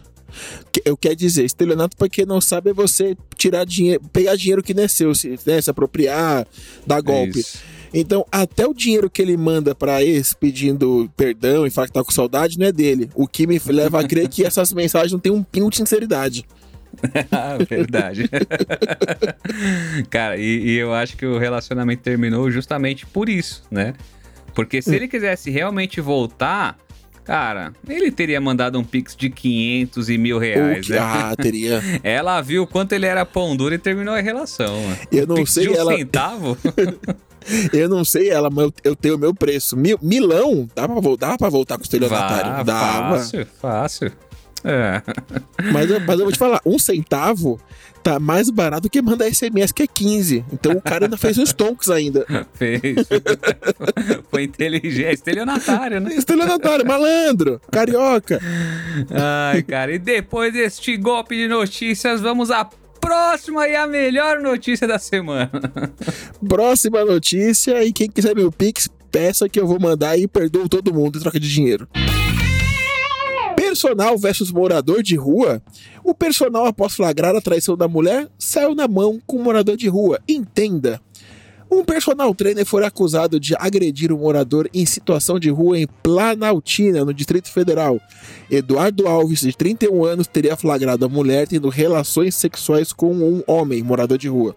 Que- 0.71 0.81
Eu 0.85 0.95
quero 0.97 1.15
dizer, 1.15 1.43
estelionato, 1.45 1.97
pra 1.97 2.09
quem 2.09 2.25
não 2.25 2.39
sabe, 2.41 2.69
é 2.69 2.73
você 2.73 3.15
tirar 3.35 3.65
dinheiro, 3.65 4.01
pegar 4.13 4.35
dinheiro 4.35 4.61
que 4.61 4.73
não 4.73 4.83
é 4.83 4.87
seu, 4.87 5.13
se, 5.15 5.39
né, 5.45 5.61
se 5.61 5.69
apropriar, 5.69 6.45
dar 6.85 7.01
golpe. 7.01 7.39
Isso. 7.39 7.59
Então, 7.93 8.25
até 8.31 8.67
o 8.67 8.73
dinheiro 8.73 9.09
que 9.09 9.21
ele 9.21 9.35
manda 9.35 9.73
pra 9.73 10.03
ex 10.03 10.33
pedindo 10.33 11.09
perdão 11.17 11.65
e 11.65 11.69
falar 11.71 11.87
que 11.87 11.93
tá 11.93 12.03
com 12.03 12.11
saudade 12.11 12.59
não 12.59 12.67
é 12.67 12.71
dele. 12.71 13.09
O 13.15 13.27
que 13.27 13.47
me 13.47 13.59
leva 13.67 13.99
a 14.01 14.07
crer 14.07 14.27
que 14.29 14.45
essas 14.45 14.71
mensagens 14.73 15.11
não 15.11 15.19
têm 15.19 15.31
um 15.31 15.43
pingo 15.43 15.69
de 15.69 15.77
sinceridade. 15.77 16.45
Ah, 17.31 17.55
verdade. 17.69 18.29
Cara, 20.09 20.37
e, 20.37 20.41
e 20.69 20.75
eu 20.77 20.93
acho 20.93 21.15
que 21.15 21.25
o 21.25 21.37
relacionamento 21.37 22.01
terminou 22.01 22.49
justamente 22.51 23.05
por 23.05 23.29
isso, 23.29 23.63
né? 23.69 23.93
Porque 24.53 24.81
se 24.81 24.95
ele 24.95 25.07
quisesse 25.07 25.49
realmente 25.51 26.01
voltar, 26.01 26.77
cara, 27.23 27.71
ele 27.87 28.11
teria 28.11 28.41
mandado 28.41 28.77
um 28.79 28.83
pix 28.83 29.15
de 29.15 29.29
500 29.29 30.09
e 30.09 30.17
mil 30.17 30.37
reais, 30.39 30.87
que- 30.87 30.93
né? 30.93 30.99
ah, 30.99 31.35
teria. 31.39 31.81
Ela 32.03 32.41
viu 32.41 32.65
quanto 32.67 32.93
ele 32.93 33.05
era 33.05 33.25
pão 33.25 33.55
duro 33.55 33.73
e 33.75 33.77
terminou 33.77 34.13
a 34.15 34.19
relação. 34.21 34.81
mano. 34.81 34.97
Eu 35.11 35.27
não 35.27 35.45
sei, 35.45 35.69
um 35.69 35.75
ela- 35.75 35.95
centavo? 35.95 36.57
Eu 37.73 37.87
não 37.89 38.03
sei 38.05 38.29
ela, 38.29 38.49
mas 38.49 38.65
eu, 38.65 38.73
eu 38.83 38.95
tenho 38.95 39.15
o 39.15 39.19
meu 39.19 39.33
preço. 39.33 39.75
Mil, 39.77 39.97
milão, 40.01 40.67
dá 40.75 40.87
pra, 40.87 40.95
dá 41.17 41.37
pra 41.37 41.49
voltar 41.49 41.75
com 41.75 41.81
o 41.81 41.83
estelionatário? 41.83 42.63
Dava. 42.63 43.17
Fácil, 43.17 43.47
fácil. 43.61 44.11
É. 44.63 45.01
Mas, 45.71 45.89
eu- 45.89 45.99
mas 46.01 46.19
eu 46.19 46.25
vou 46.25 46.31
te 46.33 46.37
falar, 46.37 46.59
um 46.65 46.77
centavo 46.77 47.59
tá 48.03 48.17
mais 48.19 48.49
barato 48.49 48.89
que 48.89 49.01
mandar 49.01 49.25
SMS, 49.33 49.71
que 49.73 49.83
é 49.83 49.87
15. 49.87 50.43
Então 50.53 50.71
o 50.73 50.81
cara 50.81 51.05
ainda 51.05 51.17
fez 51.17 51.37
uns 51.37 51.51
tonks 51.53 51.89
ainda. 51.89 52.25
Fez. 52.55 52.81
Foi 54.29 54.43
inteligente. 54.43 55.13
Estelionatário, 55.15 55.99
né? 55.99 56.13
Estelionatário, 56.13 56.85
malandro, 56.85 57.61
carioca. 57.71 58.39
Ai, 59.11 59.63
cara, 59.63 59.93
e 59.93 59.99
depois 59.99 60.53
deste 60.53 60.95
golpe 60.97 61.35
de 61.35 61.47
notícias, 61.47 62.21
vamos 62.21 62.51
à 62.51 62.67
próxima 62.99 63.67
e 63.67 63.75
a 63.75 63.87
melhor 63.87 64.39
notícia 64.39 64.87
da 64.87 64.99
semana. 64.99 65.51
Próxima 66.47 67.03
notícia, 67.05 67.83
e 67.83 67.91
quem 67.91 68.09
quiser 68.09 68.35
meu 68.35 68.51
Pix, 68.51 68.89
peça 69.11 69.49
que 69.49 69.59
eu 69.59 69.67
vou 69.67 69.79
mandar 69.79 70.17
e 70.17 70.27
perdoo 70.27 70.69
todo 70.69 70.93
mundo 70.93 71.17
em 71.17 71.21
troca 71.21 71.39
de 71.39 71.51
dinheiro. 71.51 71.87
Personal 73.55 74.17
versus 74.17 74.51
morador 74.51 75.03
de 75.03 75.15
rua. 75.15 75.61
O 76.03 76.13
personal, 76.13 76.65
após 76.65 76.95
flagrar 76.95 77.35
a 77.35 77.41
traição 77.41 77.77
da 77.77 77.87
mulher, 77.87 78.27
saiu 78.37 78.73
na 78.73 78.87
mão 78.87 79.19
com 79.27 79.37
o 79.37 79.43
morador 79.43 79.77
de 79.77 79.87
rua. 79.87 80.19
Entenda. 80.27 80.99
Um 81.71 81.83
personal 81.83 82.33
trainer 82.33 82.65
foi 82.65 82.83
acusado 82.83 83.39
de 83.39 83.55
agredir 83.55 84.11
um 84.11 84.17
morador 84.17 84.67
em 84.73 84.87
situação 84.87 85.39
de 85.39 85.51
rua 85.51 85.77
em 85.77 85.87
Planaltina, 86.01 87.05
no 87.05 87.13
Distrito 87.13 87.51
Federal. 87.51 88.01
Eduardo 88.49 89.07
Alves, 89.07 89.41
de 89.41 89.55
31 89.55 90.03
anos, 90.03 90.25
teria 90.25 90.57
flagrado 90.57 91.05
a 91.05 91.09
mulher 91.09 91.47
tendo 91.47 91.69
relações 91.69 92.33
sexuais 92.33 92.91
com 92.91 93.13
um 93.13 93.43
homem, 93.45 93.83
morador 93.83 94.17
de 94.17 94.27
rua. 94.27 94.55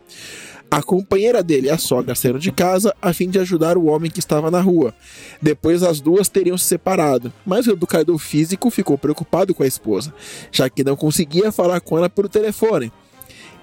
A 0.71 0.83
companheira 0.83 1.43
dele 1.43 1.67
e 1.67 1.71
a 1.71 1.77
sogra 1.77 2.15
saíram 2.15 2.39
de 2.39 2.51
casa 2.51 2.97
a 3.03 3.13
fim 3.13 3.29
de 3.29 3.39
ajudar 3.39 3.77
o 3.77 3.89
homem 3.89 4.11
que 4.11 4.21
estava 4.21 4.51
na 4.51 4.63
rua. 4.63 4.95
Depois 5.41 5.83
as 5.83 6.01
duas 6.01 6.31
teriam 6.31 6.57
se 6.57 6.65
separado, 6.65 7.31
mas 7.45 7.67
o 7.67 7.73
educador 7.73 8.17
físico 8.17 8.71
ficou 8.71 8.97
preocupado 8.97 9.55
com 9.55 9.63
a 9.63 9.67
esposa, 9.67 10.15
já 10.51 10.71
que 10.71 10.83
não 10.83 10.97
conseguia 10.97 11.53
falar 11.53 11.79
com 11.83 11.99
ela 11.99 12.09
por 12.09 12.27
telefone. 12.27 12.91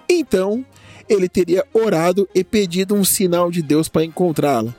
Então, 0.08 0.64
ele 1.10 1.28
teria 1.28 1.66
orado 1.74 2.30
e 2.34 2.44
pedido 2.44 2.96
um 2.96 3.04
sinal 3.04 3.50
de 3.50 3.62
Deus 3.62 3.90
para 3.90 4.06
encontrá-la. 4.06 4.74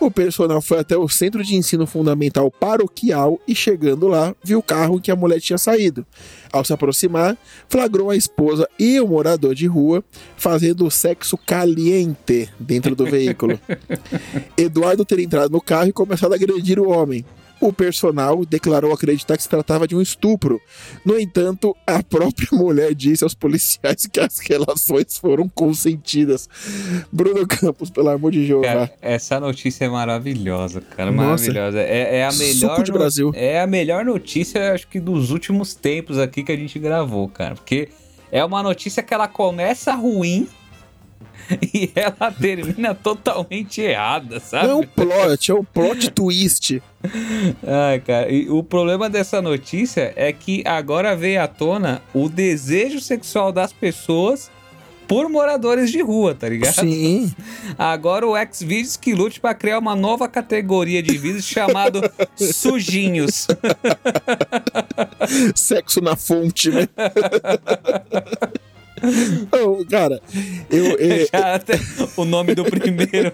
O 0.00 0.10
personal 0.10 0.60
foi 0.60 0.80
até 0.80 0.96
o 0.96 1.08
centro 1.08 1.42
de 1.42 1.56
ensino 1.56 1.86
fundamental 1.86 2.50
paroquial 2.50 3.40
e, 3.48 3.54
chegando 3.54 4.08
lá, 4.08 4.34
viu 4.42 4.58
o 4.58 4.62
carro 4.62 4.96
em 4.96 5.00
que 5.00 5.10
a 5.10 5.16
mulher 5.16 5.40
tinha 5.40 5.56
saído. 5.56 6.04
Ao 6.52 6.64
se 6.64 6.72
aproximar, 6.72 7.38
flagrou 7.68 8.10
a 8.10 8.16
esposa 8.16 8.68
e 8.78 9.00
o 9.00 9.08
morador 9.08 9.54
de 9.54 9.66
rua 9.66 10.04
fazendo 10.36 10.90
sexo 10.90 11.38
caliente 11.38 12.50
dentro 12.58 12.94
do 12.94 13.06
veículo. 13.06 13.58
Eduardo 14.58 15.04
teria 15.04 15.24
entrado 15.24 15.50
no 15.50 15.60
carro 15.60 15.88
e 15.88 15.92
começado 15.92 16.32
a 16.32 16.36
agredir 16.36 16.78
o 16.78 16.90
homem. 16.90 17.24
O 17.66 17.72
personal 17.72 18.44
declarou 18.44 18.92
acreditar 18.92 19.38
que 19.38 19.42
se 19.42 19.48
tratava 19.48 19.88
de 19.88 19.96
um 19.96 20.02
estupro. 20.02 20.60
No 21.02 21.18
entanto, 21.18 21.74
a 21.86 22.02
própria 22.02 22.48
mulher 22.52 22.94
disse 22.94 23.24
aos 23.24 23.32
policiais 23.32 24.06
que 24.06 24.20
as 24.20 24.38
relações 24.38 25.16
foram 25.16 25.48
consentidas. 25.48 26.46
Bruno 27.10 27.46
Campos, 27.46 27.88
pelo 27.88 28.10
amor 28.10 28.32
de 28.32 28.46
Jeová. 28.46 28.66
Cara, 28.66 28.92
essa 29.00 29.40
notícia 29.40 29.86
é 29.86 29.88
maravilhosa, 29.88 30.82
cara. 30.82 31.10
Nossa. 31.10 31.24
Maravilhosa. 31.50 31.80
É, 31.80 32.18
é 32.18 32.24
a 32.26 32.30
Suco 32.30 32.44
melhor. 32.66 32.82
de 32.82 32.92
no- 32.92 32.98
Brasil. 32.98 33.32
É 33.34 33.60
a 33.60 33.66
melhor 33.66 34.04
notícia, 34.04 34.74
acho 34.74 34.86
que, 34.86 35.00
dos 35.00 35.30
últimos 35.30 35.74
tempos 35.74 36.18
aqui 36.18 36.42
que 36.42 36.52
a 36.52 36.56
gente 36.56 36.78
gravou, 36.78 37.28
cara. 37.28 37.54
Porque 37.54 37.88
é 38.30 38.44
uma 38.44 38.62
notícia 38.62 39.02
que 39.02 39.14
ela 39.14 39.26
começa 39.26 39.94
ruim 39.94 40.46
e 41.74 41.90
ela 41.94 42.30
termina 42.32 42.94
totalmente 42.94 43.80
errada, 43.80 44.40
sabe? 44.40 44.68
Não 44.68 44.74
é 44.74 44.76
um 44.76 44.86
plot, 44.86 45.50
é 45.50 45.54
um 45.54 45.64
plot 45.64 46.10
twist. 46.10 46.82
Ai, 47.66 48.00
cara, 48.00 48.30
e 48.30 48.48
o 48.48 48.62
problema 48.62 49.10
dessa 49.10 49.42
notícia 49.42 50.12
é 50.16 50.32
que 50.32 50.62
agora 50.66 51.14
veio 51.14 51.42
à 51.42 51.46
tona 51.46 52.02
o 52.14 52.28
desejo 52.28 53.00
sexual 53.00 53.52
das 53.52 53.72
pessoas 53.72 54.50
por 55.06 55.28
moradores 55.28 55.90
de 55.90 56.00
rua, 56.00 56.34
tá 56.34 56.48
ligado? 56.48 56.80
Sim. 56.80 57.32
Agora 57.78 58.26
o 58.26 58.34
Xvideos 58.52 58.96
que 58.96 59.14
lute 59.14 59.40
pra 59.40 59.54
criar 59.54 59.78
uma 59.78 59.94
nova 59.94 60.28
categoria 60.28 61.02
de 61.02 61.16
vídeos 61.16 61.44
chamado 61.44 62.00
sujinhos. 62.36 63.46
Sexo 65.54 66.00
na 66.00 66.16
fonte, 66.16 66.70
né? 66.70 66.88
Não, 69.52 69.84
cara, 69.86 70.20
eu, 70.70 70.96
é, 70.98 71.26
Já 71.32 71.54
até 71.54 71.74
o 72.16 72.24
nome 72.24 72.54
do 72.54 72.64
primeiro, 72.64 73.32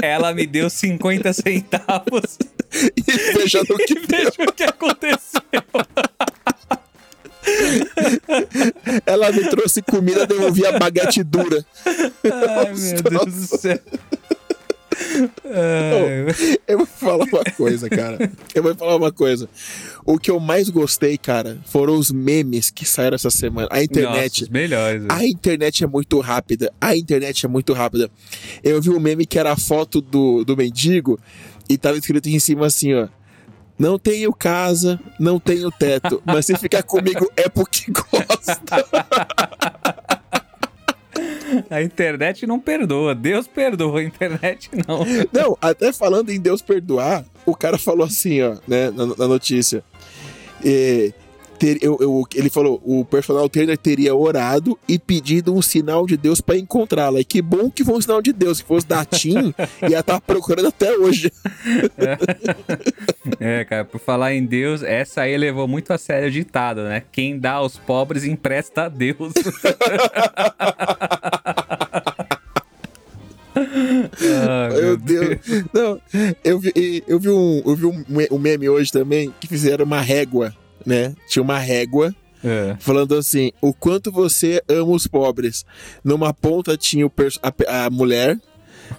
ela 0.00 0.32
me 0.32 0.46
deu 0.46 0.70
50 0.70 1.32
centavos 1.32 2.38
veja 3.34 3.60
que 3.64 3.92
e 3.92 4.06
veja 4.06 4.32
o 4.38 4.52
que 4.52 4.64
aconteceu. 4.64 5.42
ela 9.04 9.30
me 9.32 9.48
trouxe 9.48 9.82
comida, 9.82 10.26
devolvi 10.26 10.64
a 10.66 10.78
baguete 10.78 11.22
dura. 11.22 11.64
Ai, 11.84 12.72
meu 12.74 13.02
Deus 13.02 13.34
do 13.34 13.58
céu. 13.58 13.78
Ô, 15.44 16.58
eu 16.66 16.78
vou 16.78 16.86
falar 16.86 17.24
uma 17.24 17.44
coisa, 17.56 17.88
cara. 17.88 18.30
Eu 18.54 18.62
vou 18.62 18.74
falar 18.74 18.96
uma 18.96 19.12
coisa. 19.12 19.48
O 20.04 20.18
que 20.18 20.30
eu 20.30 20.40
mais 20.40 20.68
gostei, 20.68 21.16
cara, 21.18 21.58
foram 21.66 21.96
os 21.96 22.10
memes 22.10 22.70
que 22.70 22.84
saíram 22.84 23.14
essa 23.14 23.30
semana. 23.30 23.68
A 23.70 23.82
internet. 23.82 24.40
Nossa, 24.40 24.44
os 24.44 24.48
melhores. 24.48 25.04
A 25.08 25.24
internet 25.24 25.84
é 25.84 25.86
muito 25.86 26.20
rápida. 26.20 26.72
A 26.80 26.96
internet 26.96 27.44
é 27.46 27.48
muito 27.48 27.72
rápida. 27.72 28.10
Eu 28.62 28.80
vi 28.80 28.90
um 28.90 29.00
meme 29.00 29.26
que 29.26 29.38
era 29.38 29.52
a 29.52 29.56
foto 29.56 30.00
do, 30.00 30.44
do 30.44 30.56
mendigo 30.56 31.18
e 31.68 31.76
tava 31.78 31.98
escrito 31.98 32.28
em 32.28 32.38
cima 32.38 32.66
assim, 32.66 32.94
ó. 32.94 33.08
Não 33.78 33.98
tenho 33.98 34.32
casa, 34.32 35.00
não 35.18 35.40
tenho 35.40 35.70
teto, 35.70 36.22
mas 36.24 36.46
se 36.46 36.56
ficar 36.56 36.82
comigo 36.84 37.28
é 37.36 37.48
porque 37.48 37.90
gosta. 37.90 38.60
A 41.70 41.82
internet 41.82 42.46
não 42.46 42.58
perdoa. 42.58 43.14
Deus 43.14 43.46
perdoa, 43.46 44.00
a 44.00 44.04
internet 44.04 44.70
não. 44.86 45.04
Não, 45.32 45.58
até 45.60 45.92
falando 45.92 46.30
em 46.30 46.40
Deus 46.40 46.62
perdoar, 46.62 47.24
o 47.44 47.54
cara 47.54 47.78
falou 47.78 48.06
assim, 48.06 48.42
ó, 48.42 48.56
né, 48.66 48.90
na, 48.90 49.06
na 49.06 49.28
notícia. 49.28 49.84
É, 50.64 51.12
ter- 51.62 51.78
eu- 51.80 51.96
eu- 52.00 52.24
ele 52.34 52.50
falou, 52.50 52.82
o 52.84 53.04
personal 53.04 53.48
trainer 53.48 53.78
teria 53.78 54.12
orado 54.16 54.76
e 54.88 54.98
pedido 54.98 55.54
um 55.54 55.62
sinal 55.62 56.04
de 56.08 56.16
Deus 56.16 56.40
pra 56.40 56.56
encontrá-la. 56.58 57.20
E 57.20 57.24
que 57.24 57.40
bom 57.40 57.70
que 57.70 57.84
foi 57.84 57.94
um 57.94 58.00
sinal 58.00 58.20
de 58.20 58.32
Deus. 58.32 58.58
Se 58.58 58.64
fosse 58.64 58.84
da 58.84 59.04
TIM, 59.04 59.54
ia 59.88 60.00
estar 60.00 60.20
procurando 60.20 60.66
até 60.66 60.96
hoje. 60.98 61.30
É, 63.38 63.64
cara, 63.64 63.84
por 63.84 64.00
falar 64.00 64.34
em 64.34 64.44
Deus, 64.44 64.82
essa 64.82 65.20
aí 65.20 65.36
levou 65.36 65.68
muito 65.68 65.92
a 65.92 65.98
sério 65.98 66.26
o 66.26 66.30
ditado, 66.32 66.82
né? 66.82 67.04
Quem 67.12 67.38
dá 67.38 67.52
aos 67.52 67.76
pobres 67.76 68.24
empresta 68.24 68.82
a 68.86 68.88
Deus. 68.88 69.32
Ah, 73.54 74.68
Meu 74.74 74.96
Deus. 74.96 75.38
Não, 75.72 76.00
eu 76.42 76.58
vi, 76.58 76.72
eu 77.06 77.18
vi, 77.18 77.28
um, 77.28 77.62
eu 77.66 77.76
vi 77.76 77.86
um, 77.86 78.04
um 78.30 78.38
meme 78.38 78.68
hoje 78.68 78.90
também 78.90 79.32
que 79.40 79.46
fizeram 79.46 79.84
uma 79.84 80.00
régua, 80.00 80.54
né? 80.86 81.14
Tinha 81.28 81.42
uma 81.42 81.58
régua 81.58 82.14
É. 82.44 82.76
falando 82.80 83.14
assim: 83.16 83.52
o 83.60 83.72
quanto 83.72 84.10
você 84.12 84.62
ama 84.68 84.92
os 84.92 85.06
pobres. 85.06 85.64
Numa 86.04 86.32
ponta 86.34 86.76
tinha 86.76 87.06
a, 87.42 87.86
a 87.86 87.90
mulher, 87.90 88.38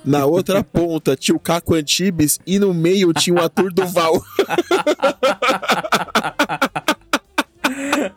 na 0.06 0.26
outra 0.26 0.64
ponta 0.66 1.16
tinha 1.16 1.36
o 1.36 1.40
Caco 1.40 1.74
Antibes 1.76 2.40
e 2.48 2.58
no 2.60 2.74
meio 2.74 3.12
tinha 3.14 3.36
o 3.36 3.42
ator 3.44 3.72
Duval. 3.74 4.22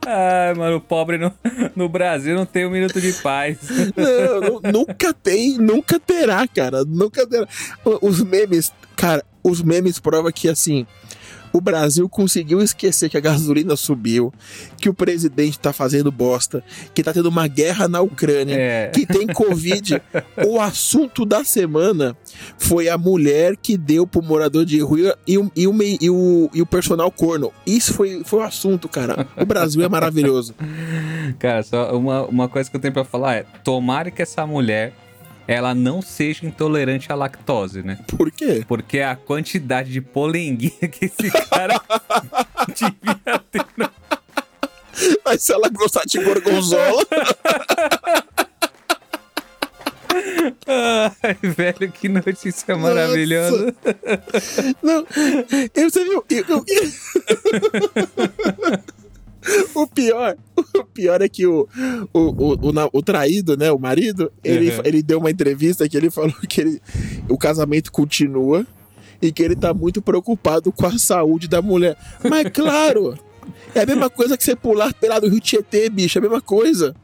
Ai, 0.07 0.55
mano, 0.55 0.77
o 0.77 0.81
pobre 0.81 1.19
no, 1.19 1.33
no 1.75 1.89
Brasil 1.89 2.35
não 2.35 2.45
tem 2.47 2.67
um 2.67 2.71
minuto 2.71 3.01
de 3.01 3.13
paz. 3.15 3.59
Não, 3.97 4.41
nu- 4.41 4.61
nunca 4.87 5.13
tem, 5.15 5.57
nunca 5.59 5.99
terá, 6.01 6.47
cara. 6.49 6.85
Nunca 6.85 7.27
terá. 7.27 7.47
Os 8.03 8.23
memes, 8.23 8.73
cara, 8.97 9.25
os 9.43 9.63
memes 9.63 9.99
provam 9.99 10.31
que 10.33 10.49
assim. 10.49 10.87
O 11.53 11.61
Brasil 11.61 12.09
conseguiu 12.09 12.61
esquecer 12.61 13.09
que 13.09 13.17
a 13.17 13.21
gasolina 13.21 13.77
subiu, 13.77 14.33
que 14.79 14.89
o 14.89 14.95
presidente 14.95 15.59
tá 15.59 15.73
fazendo 15.73 16.11
bosta, 16.13 16.63
que 16.95 17.03
tá 17.03 17.13
tendo 17.13 17.29
uma 17.29 17.47
guerra 17.47 17.89
na 17.89 18.01
Ucrânia, 18.01 18.55
É. 18.55 18.89
que 18.89 19.07
tem 19.07 19.27
Covid. 19.27 20.01
o 20.47 20.61
assunto 20.61 21.25
da 21.25 21.45
semana 21.45 22.17
foi 22.59 22.89
a 22.89 22.99
mulher 22.99 23.57
que 23.57 23.77
deu 23.77 24.07
pro 24.07 24.23
morador 24.23 24.65
de 24.65 24.79
rua 24.81 25.17
e 25.27 25.39
o, 25.39 25.51
e 25.57 25.67
o, 25.67 25.75
e 25.83 26.11
o, 26.11 26.51
e 26.53 26.63
o 26.63 26.67
personal 26.67 27.11
corno. 27.11 27.53
Isso 27.67 27.95
foi, 27.95 28.23
foi 28.25 28.41
o 28.41 28.43
assunto, 28.43 28.89
cara. 28.89 29.27
O 29.37 29.45
Brasil 29.47 29.83
é 29.83 29.89
maravilhoso. 29.89 30.55
Cara, 31.39 31.63
só 31.63 31.97
uma, 31.97 32.25
uma 32.27 32.49
coisa 32.49 32.71
que 32.71 32.77
eu 32.77 32.81
tenho 32.81 32.95
pra 32.95 33.05
falar 33.05 33.35
é: 33.37 33.47
tomara 33.65 34.11
que 34.11 34.23
essa 34.23 34.47
mulher 34.47 34.93
ela 35.49 35.75
não 35.75 36.03
seja 36.03 36.45
intolerante 36.47 37.11
à 37.13 37.15
lactose, 37.15 37.83
né? 37.83 37.99
Por 38.17 38.31
quê? 38.31 38.65
Porque 38.67 39.01
a 39.01 39.15
quantidade 39.17 39.93
de 39.93 40.01
polenguinha 40.01 40.89
que 40.91 41.05
esse 41.07 41.31
cara 41.49 41.81
devia 42.69 43.39
ter. 43.51 43.65
no- 43.77 43.91
Mas 45.25 45.43
se 45.43 45.53
ela 45.53 45.69
gostar 45.69 46.03
de 46.07 46.23
gorgonzola. 46.23 47.07
Ai, 50.67 51.37
velho, 51.43 51.93
que 51.93 52.09
notícia 52.09 52.77
maravilhosa. 52.77 53.75
Não, 54.83 55.07
eu, 55.75 55.91
você 55.91 56.05
viu? 56.05 56.25
eu- 56.31 56.45
eu- 56.49 56.65
o 59.75 59.87
pior, 59.87 60.37
o 60.57 60.85
pior 60.85 61.23
é 61.23 61.29
que 61.29 61.47
o, 61.47 61.69
o, 62.13 62.19
o, 62.19 62.53
o, 62.55 62.91
o 62.93 63.03
traído, 63.03 63.57
né, 63.57 63.71
o 63.71 63.79
marido, 63.79 64.31
ele, 64.43 64.71
Uhum. 64.71 64.83
ele 64.85 65.03
deu 65.03 65.19
uma 65.19 65.31
entrevista 65.31 65.89
que 65.89 65.97
ele 65.97 66.11
falou 66.11 66.35
que 66.49 66.61
ele, 66.61 66.83
o 67.29 67.39
casamento 67.39 67.93
continua 67.93 68.67
e 69.21 69.33
que 69.33 69.43
ele 69.43 69.57
tá 69.57 69.73
muito 69.73 70.03
preocupado 70.03 70.71
com 70.73 70.87
a 70.87 70.99
saúde 70.99 71.49
da 71.49 71.63
mulher. 71.63 71.97
Mas 72.29 72.49
claro, 72.53 73.19
é 73.75 73.81
a 73.83 73.87
mesma 73.87 74.11
coisa 74.11 74.37
que 74.37 74.45
você 74.45 74.55
pular 74.57 74.93
pela 74.95 75.19
do 75.21 75.29
Rio 75.29 75.41
Tietê, 75.41 75.89
bicho, 75.89 76.19
é 76.19 76.21
a 76.21 76.23
mesma 76.23 76.41
coisa. 76.41 76.95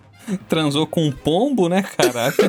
Transou 0.48 0.86
com 0.86 1.06
um 1.06 1.12
pombo, 1.12 1.68
né, 1.68 1.82
caralho? 1.82 2.34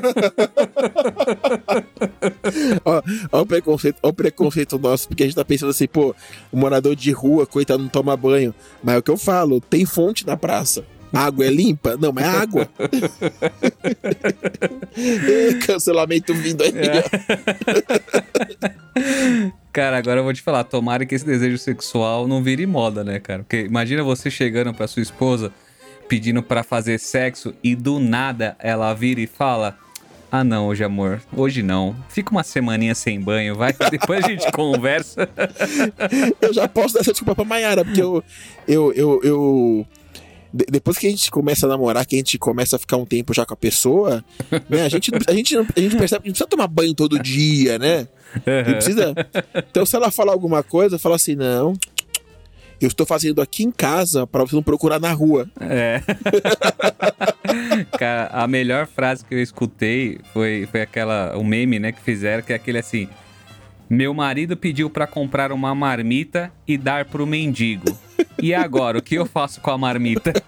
Ó, 2.86 3.02
ó 3.32 3.42
o 3.42 3.46
preconceito, 3.46 3.98
ó 4.04 4.10
o 4.10 4.14
preconceito 4.14 4.78
nosso, 4.78 5.08
porque 5.08 5.24
a 5.24 5.26
gente 5.26 5.36
tá 5.36 5.46
pensando 5.46 5.70
assim, 5.70 5.88
pô, 5.88 6.16
o 6.52 6.58
morador 6.58 6.96
de 6.96 7.12
rua, 7.12 7.46
coitado, 7.46 7.82
não 7.82 7.90
toma 7.90 8.16
banho. 8.16 8.54
Mas 8.84 8.96
é 8.96 8.98
o 8.98 9.04
que 9.04 9.12
eu 9.12 9.18
falo, 9.18 9.62
tem 9.62 9.86
fonte 9.86 10.26
na 10.26 10.38
praça. 10.38 10.86
A 11.14 11.26
água 11.26 11.46
é 11.46 11.50
limpa? 11.50 11.96
Não, 11.96 12.12
mas 12.12 12.26
é 12.26 12.28
água. 12.28 12.68
Cancelamento 15.66 16.34
vindo 16.34 16.64
aí. 16.64 16.74
Cara, 19.72 19.98
agora 19.98 20.22
eu 20.22 20.24
vou 20.24 20.34
te 20.34 20.42
falar, 20.42 20.64
tomara 20.64 21.06
que 21.06 21.14
esse 21.14 21.26
desejo 21.26 21.60
sexual 21.60 22.28
não 22.28 22.42
vire 22.42 22.66
moda, 22.66 23.04
né, 23.04 23.20
cara? 23.20 23.44
Porque 23.44 23.62
imagina 23.62 24.04
você 24.04 24.32
chegando 24.32 24.74
pra 24.74 24.88
sua 24.88 25.04
esposa 25.04 25.52
pedindo 26.14 26.44
pra 26.44 26.62
fazer 26.64 27.00
sexo 27.00 27.56
e 27.64 27.76
do 27.76 28.00
nada 28.00 28.56
ela 28.60 28.94
vira 28.94 29.20
e 29.20 29.26
fala: 29.26 29.76
"Ah, 30.32 30.44
não, 30.44 30.68
hoje 30.68 30.84
amor, 30.84 31.20
hoje 31.36 31.64
não. 31.64 31.96
Fica 32.08 32.30
uma 32.32 32.44
semaninha 32.44 32.94
sem 32.94 33.20
banho, 33.20 33.56
vai, 33.56 33.74
depois 33.90 34.24
a 34.24 34.28
gente 34.28 34.50
conversa". 34.54 35.28
Eu 36.40 36.54
já 36.54 36.68
posso 36.68 36.94
dar 36.94 37.00
essa 37.00 37.12
desculpa 37.12 37.34
pra 37.34 37.44
Mayara, 37.46 37.84
porque 37.84 38.02
eu. 38.02 38.24
eu, 38.68 38.94
eu, 38.94 39.22
eu- 39.24 39.88
de- 40.54 40.66
depois 40.70 41.00
que 41.00 41.08
a 41.08 41.10
gente 41.10 41.32
começa 41.32 41.66
a 41.66 41.70
namorar, 41.70 42.06
que 42.06 42.14
a 42.16 42.20
gente 42.20 42.38
começa 42.38 42.76
a 42.76 42.80
ficar 42.80 42.98
um 42.98 43.06
tempo 43.08 43.34
já 43.34 43.44
com 43.44 43.56
a 43.56 43.58
pessoa, 43.58 44.24
né? 44.70 44.84
A 44.84 44.90
gente, 44.90 45.10
a 45.28 45.34
gente, 45.34 45.56
não- 45.56 45.66
a 45.76 45.80
gente 45.80 45.98
percebe 45.98 46.22
que 46.22 46.30
não 46.30 46.34
precisa 46.34 46.48
tomar 46.48 46.68
banho 46.68 46.94
todo 46.94 47.18
dia, 47.18 47.80
né? 47.80 48.08
Não 48.68 48.74
precisa. 48.74 49.16
Então, 49.72 49.84
se 49.84 49.96
ela 49.96 50.12
falar 50.12 50.32
alguma 50.32 50.62
coisa, 50.62 51.00
fala 51.00 51.16
assim: 51.16 51.34
não. 51.36 51.74
Eu 52.80 52.88
estou 52.88 53.06
fazendo 53.06 53.42
aqui 53.42 53.64
em 53.64 53.72
casa 53.72 54.28
pra 54.28 54.44
você 54.44 54.56
não 54.56 54.64
procurar 54.64 55.00
na 55.00 55.12
rua. 55.12 55.50
É. 55.60 56.02
Cara, 57.98 58.30
a 58.32 58.48
melhor 58.48 58.88
frase 58.88 59.24
que 59.24 59.34
eu 59.34 59.42
escutei 59.42 60.20
foi, 60.34 60.68
foi 60.72 60.82
aquela, 60.82 61.38
o 61.38 61.44
meme, 61.44 61.80
né, 61.80 61.92
que 61.92 62.02
fizeram, 62.02 62.44
que 62.44 62.52
é 62.52 62.56
aquele 62.56 62.80
assim: 62.80 63.08
Meu 63.90 64.14
marido 64.14 64.58
pediu 64.58 64.90
pra 64.90 65.08
comprar 65.08 65.52
uma 65.52 65.74
marmita 65.74 66.52
e 66.68 66.78
dar 66.78 67.06
pro 67.06 67.26
mendigo. 67.26 67.98
E 68.42 68.54
agora, 68.54 68.98
o 68.98 69.02
que 69.02 69.16
eu 69.16 69.26
faço 69.26 69.62
com 69.62 69.72
a 69.72 69.78
marmita? 69.78 70.34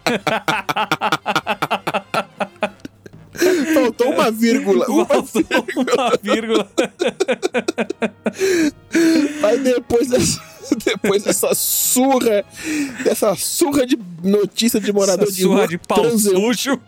Faltou 3.74 4.14
uma 4.14 4.32
vírgula. 4.32 4.86
Uma 4.88 5.06
Faltou 5.06 5.44
uma 5.78 6.12
vírgula. 6.22 6.70
Mas 9.42 9.64
depois 9.64 10.08
dessa, 10.10 10.42
depois 10.86 11.24
dessa 11.24 11.54
surra, 11.54 12.44
dessa 13.04 13.36
surra 13.36 13.86
de 13.86 13.98
notícia 14.24 14.80
de 14.80 14.92
morador 14.94 15.28
Essa 15.28 15.36
de 15.36 15.44
rua, 15.44 15.56
surra 15.58 15.68
de 15.68 15.78
pau 15.78 16.02
transa- 16.02 16.30
sujo. 16.32 16.82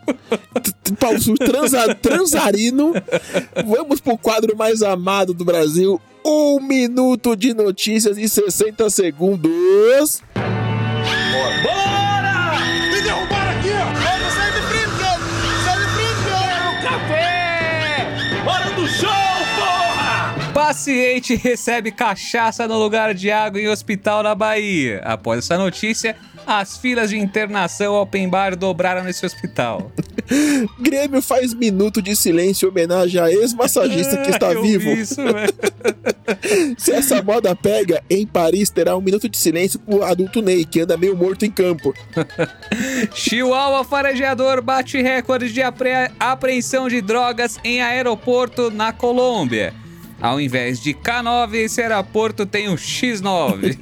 pau 0.98 1.18
sujo, 1.18 1.34
transa- 1.36 1.94
transarino, 1.94 2.92
vamos 3.66 4.00
pro 4.00 4.16
quadro 4.18 4.56
mais 4.56 4.82
amado 4.82 5.32
do 5.34 5.44
Brasil. 5.44 6.00
Um 6.24 6.60
minuto 6.60 7.36
de 7.36 7.54
notícias 7.54 8.18
em 8.18 8.26
60 8.28 8.90
segundos. 8.90 10.22
Me 10.34 12.17
Paciente 20.68 21.34
recebe 21.34 21.90
cachaça 21.90 22.68
no 22.68 22.76
lugar 22.78 23.14
de 23.14 23.30
água 23.30 23.58
em 23.58 23.68
hospital 23.68 24.22
na 24.22 24.34
Bahia. 24.34 25.00
Após 25.02 25.38
essa 25.38 25.56
notícia, 25.56 26.14
as 26.46 26.76
filas 26.76 27.08
de 27.08 27.16
internação 27.16 27.94
open 27.94 28.28
bar 28.28 28.54
dobraram 28.54 29.02
nesse 29.02 29.24
hospital. 29.24 29.90
Grêmio 30.78 31.22
faz 31.22 31.54
minuto 31.54 32.02
de 32.02 32.14
silêncio 32.14 32.66
em 32.66 32.70
homenagem 32.70 33.18
a 33.18 33.30
ex-massagista 33.32 34.18
que 34.18 34.28
está 34.30 34.52
Eu 34.52 34.60
vivo. 34.60 34.84
vi 34.94 35.00
Isso. 35.00 35.22
Se 36.76 36.92
essa 36.92 37.22
moda 37.22 37.56
pega, 37.56 38.02
em 38.10 38.26
Paris 38.26 38.68
terá 38.68 38.94
um 38.94 39.00
minuto 39.00 39.26
de 39.26 39.38
silêncio 39.38 39.78
pro 39.78 40.04
adulto 40.04 40.42
Ney, 40.42 40.66
que 40.66 40.82
anda 40.82 40.98
meio 40.98 41.16
morto 41.16 41.46
em 41.46 41.50
campo. 41.50 41.94
Chihuahua 43.14 43.84
farejador 43.84 44.60
bate 44.60 45.00
recorde 45.00 45.50
de 45.50 45.62
apre- 45.62 46.10
apreensão 46.20 46.90
de 46.90 47.00
drogas 47.00 47.56
em 47.64 47.80
aeroporto 47.80 48.70
na 48.70 48.92
Colômbia. 48.92 49.72
Ao 50.20 50.40
invés 50.40 50.80
de 50.80 50.94
K9, 50.94 51.54
esse 51.54 51.80
aeroporto 51.80 52.44
tem 52.44 52.68
o 52.68 52.74
X9. 52.74 53.78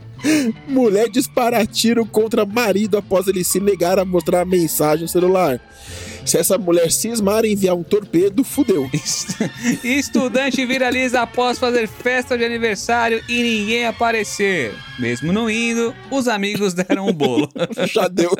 Mulher 0.68 1.08
dispara 1.08 1.64
tiro 1.64 2.04
contra 2.04 2.44
marido 2.44 2.98
após 2.98 3.26
ele 3.26 3.42
se 3.42 3.58
negar 3.58 3.98
a 3.98 4.04
mostrar 4.04 4.42
a 4.42 4.44
mensagem 4.44 5.02
no 5.02 5.08
celular. 5.08 5.58
Se 6.26 6.36
essa 6.36 6.58
mulher 6.58 6.92
cismar 6.92 7.46
em 7.46 7.52
enviar 7.54 7.74
um 7.74 7.82
torpedo, 7.82 8.44
fudeu. 8.44 8.88
Estudante 9.82 10.66
viraliza 10.66 11.22
após 11.22 11.58
fazer 11.58 11.88
festa 11.88 12.36
de 12.36 12.44
aniversário 12.44 13.22
e 13.26 13.42
ninguém 13.42 13.86
aparecer. 13.86 14.74
Mesmo 14.98 15.32
não 15.32 15.48
indo, 15.48 15.94
os 16.10 16.28
amigos 16.28 16.74
deram 16.74 17.06
um 17.06 17.12
bolo. 17.14 17.48
Já 17.90 18.06
deu. 18.06 18.30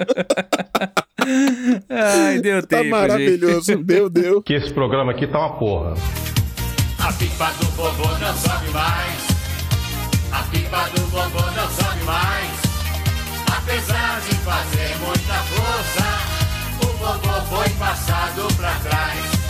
Ai, 1.88 2.40
deu 2.40 2.61
Tá 2.61 2.68
tempo, 2.68 2.83
gente. 2.85 2.90
maravilhoso. 2.90 3.79
Meu 3.87 4.11
Deus. 4.11 4.42
Que 4.44 4.53
esse 4.55 4.70
programa 4.72 5.12
aqui 5.12 5.26
tá 5.26 5.38
uma 5.38 5.59
porra. 5.59 5.94
A 7.03 7.13
pipa 7.15 7.51
do 7.59 7.67
vovô 7.71 8.19
não 8.19 8.37
sobe 8.37 8.71
mais. 8.71 9.27
A 10.33 10.43
pipa 10.51 10.91
do 10.95 11.07
vovô 11.07 11.51
não 11.53 11.69
sobe 11.71 12.03
mais. 12.05 12.51
Apesar 13.57 14.21
de 14.21 14.35
fazer 14.37 14.97
muita 14.99 15.35
força, 15.35 16.05
o 16.83 16.87
vovô 16.99 17.57
foi 17.57 17.69
passado 17.71 18.55
pra 18.57 18.75
trás. 18.81 19.41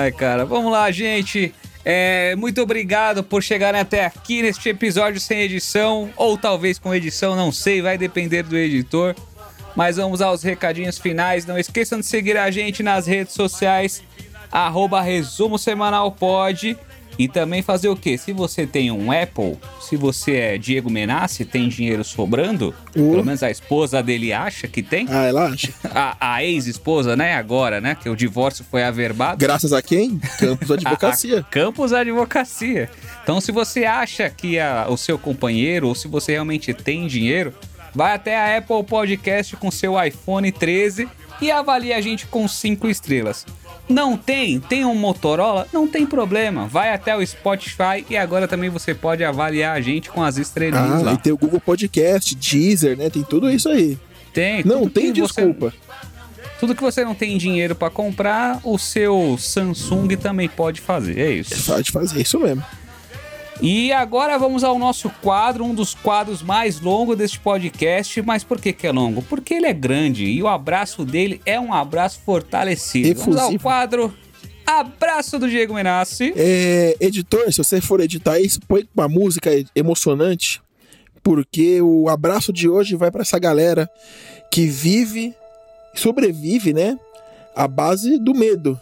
Ai, 0.00 0.12
cara, 0.12 0.44
vamos 0.44 0.70
lá, 0.70 0.90
gente. 0.90 1.54
É, 1.84 2.36
muito 2.36 2.60
obrigado 2.60 3.22
por 3.24 3.42
chegarem 3.42 3.80
até 3.80 4.04
aqui 4.04 4.42
neste 4.42 4.68
episódio 4.68 5.20
sem 5.20 5.40
edição, 5.40 6.10
ou 6.16 6.36
talvez 6.36 6.78
com 6.78 6.94
edição, 6.94 7.34
não 7.34 7.50
sei, 7.50 7.80
vai 7.80 7.96
depender 7.96 8.42
do 8.42 8.56
editor. 8.56 9.14
Mas 9.74 9.96
vamos 9.96 10.20
aos 10.20 10.42
recadinhos 10.42 10.98
finais. 10.98 11.46
Não 11.46 11.58
esqueçam 11.58 12.00
de 12.00 12.06
seguir 12.06 12.36
a 12.36 12.50
gente 12.50 12.82
nas 12.82 13.06
redes 13.06 13.34
sociais, 13.34 14.02
arroba 14.50 15.00
resumo 15.00 15.58
semanal 15.58 16.10
pod. 16.12 16.76
E 17.18 17.26
também 17.28 17.62
fazer 17.62 17.88
o 17.88 17.96
quê? 17.96 18.18
Se 18.18 18.30
você 18.30 18.66
tem 18.66 18.90
um 18.90 19.10
Apple, 19.10 19.56
se 19.80 19.96
você 19.96 20.36
é 20.36 20.58
Diego 20.58 20.90
Menassi, 20.90 21.46
tem 21.46 21.66
dinheiro 21.66 22.04
sobrando, 22.04 22.74
pelo 22.92 23.24
menos 23.24 23.42
a 23.42 23.50
esposa 23.50 24.02
dele 24.02 24.34
acha 24.34 24.68
que 24.68 24.82
tem, 24.82 25.06
Ah, 25.08 25.24
ela 25.24 25.46
acha. 25.46 25.72
a, 25.94 26.34
a 26.34 26.44
ex-esposa, 26.44 27.16
né, 27.16 27.32
agora, 27.32 27.80
né, 27.80 27.94
que 27.98 28.10
o 28.10 28.14
divórcio 28.14 28.66
foi 28.70 28.84
averbado. 28.84 29.38
Graças 29.38 29.72
a 29.72 29.80
quem? 29.80 30.18
Campos 30.38 30.68
Advocacia. 30.76 31.36
A- 31.38 31.40
a 31.40 31.42
Campos 31.44 31.92
Advocacia. 31.94 32.90
Então, 33.22 33.40
se 33.40 33.50
você 33.50 33.86
acha 33.86 34.28
que 34.28 34.58
a- 34.58 34.84
o 34.90 34.98
seu 34.98 35.18
companheiro, 35.18 35.88
ou 35.88 35.94
se 35.94 36.08
você 36.08 36.32
realmente 36.32 36.74
tem 36.74 37.06
dinheiro, 37.06 37.54
vai 37.94 38.12
até 38.14 38.36
a 38.36 38.58
Apple 38.58 38.84
Podcast 38.84 39.56
com 39.56 39.70
seu 39.70 39.94
iPhone 40.04 40.52
13 40.52 41.08
e 41.40 41.50
avalie 41.50 41.94
a 41.94 42.00
gente 42.02 42.26
com 42.26 42.46
5 42.46 42.88
estrelas. 42.88 43.46
Não 43.88 44.16
tem? 44.16 44.58
Tem 44.58 44.84
um 44.84 44.94
Motorola? 44.94 45.66
Não 45.72 45.86
tem 45.86 46.04
problema. 46.04 46.66
Vai 46.66 46.92
até 46.92 47.16
o 47.16 47.24
Spotify 47.24 48.04
e 48.10 48.16
agora 48.16 48.48
também 48.48 48.68
você 48.68 48.94
pode 48.94 49.22
avaliar 49.24 49.76
a 49.76 49.80
gente 49.80 50.10
com 50.10 50.22
as 50.22 50.36
estrelinhas 50.38 51.00
Ah, 51.02 51.04
lá. 51.04 51.12
e 51.12 51.18
tem 51.18 51.32
o 51.32 51.36
Google 51.36 51.60
Podcast, 51.60 52.34
Deezer, 52.34 52.96
né? 52.98 53.08
Tem 53.10 53.22
tudo 53.22 53.48
isso 53.50 53.68
aí. 53.68 53.96
Tem. 54.32 54.64
Não 54.64 54.88
tem 54.88 55.12
que 55.12 55.20
você- 55.20 55.42
desculpa. 55.42 55.72
tudo 56.58 56.74
que 56.74 56.82
você 56.82 57.04
não 57.04 57.14
tem 57.14 57.38
dinheiro 57.38 57.74
pra 57.76 57.88
comprar, 57.90 58.60
o 58.64 58.76
seu 58.78 59.36
Samsung 59.38 60.08
também 60.16 60.48
pode 60.48 60.80
fazer. 60.80 61.18
É 61.18 61.30
isso. 61.30 61.70
Pode 61.72 61.90
fazer 61.92 62.20
isso 62.20 62.40
mesmo. 62.40 62.64
E 63.60 63.92
agora 63.92 64.38
vamos 64.38 64.62
ao 64.62 64.78
nosso 64.78 65.08
quadro, 65.22 65.64
um 65.64 65.74
dos 65.74 65.94
quadros 65.94 66.42
mais 66.42 66.80
longos 66.80 67.16
deste 67.16 67.40
podcast. 67.40 68.20
Mas 68.22 68.44
por 68.44 68.60
que, 68.60 68.72
que 68.72 68.86
é 68.86 68.92
longo? 68.92 69.22
Porque 69.22 69.54
ele 69.54 69.66
é 69.66 69.72
grande 69.72 70.24
e 70.24 70.42
o 70.42 70.48
abraço 70.48 71.04
dele 71.04 71.40
é 71.46 71.58
um 71.58 71.72
abraço 71.72 72.20
fortalecido. 72.24 73.18
Vamos 73.20 73.36
ao 73.36 73.44
Efusivo. 73.44 73.62
quadro 73.62 74.14
Abraço 74.66 75.38
do 75.38 75.48
Diego 75.48 75.72
Menassi. 75.72 76.32
É, 76.36 76.96
editor, 76.98 77.52
se 77.52 77.58
você 77.58 77.80
for 77.80 78.00
editar 78.00 78.40
isso, 78.40 78.58
põe 78.66 78.86
uma 78.92 79.08
música 79.08 79.50
emocionante, 79.76 80.60
porque 81.22 81.80
o 81.80 82.08
abraço 82.08 82.52
de 82.52 82.68
hoje 82.68 82.96
vai 82.96 83.12
pra 83.12 83.22
essa 83.22 83.38
galera 83.38 83.88
que 84.50 84.66
vive, 84.66 85.32
sobrevive, 85.94 86.72
né? 86.72 86.98
À 87.54 87.68
base 87.68 88.18
do 88.18 88.34
medo. 88.34 88.78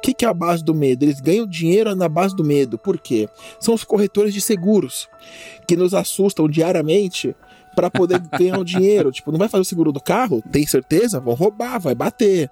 O 0.00 0.02
que, 0.02 0.14
que 0.14 0.24
é 0.24 0.28
a 0.28 0.32
base 0.32 0.64
do 0.64 0.74
medo? 0.74 1.02
Eles 1.02 1.20
ganham 1.20 1.46
dinheiro 1.46 1.94
na 1.94 2.08
base 2.08 2.34
do 2.34 2.42
medo. 2.42 2.78
Por 2.78 2.98
quê? 2.98 3.28
São 3.60 3.74
os 3.74 3.84
corretores 3.84 4.32
de 4.32 4.40
seguros 4.40 5.10
que 5.68 5.76
nos 5.76 5.92
assustam 5.92 6.48
diariamente 6.48 7.36
para 7.80 7.90
poder 7.90 8.20
ganhar 8.38 8.58
um 8.58 8.64
dinheiro. 8.64 9.10
Tipo, 9.20 9.32
não 9.32 9.38
vai 9.38 9.48
fazer 9.48 9.62
o 9.62 9.64
seguro 9.64 9.90
do 9.90 10.00
carro? 10.00 10.42
Tem 10.52 10.66
certeza? 10.66 11.18
Vão 11.18 11.34
roubar, 11.34 11.78
vai 11.80 11.94
bater. 11.94 12.50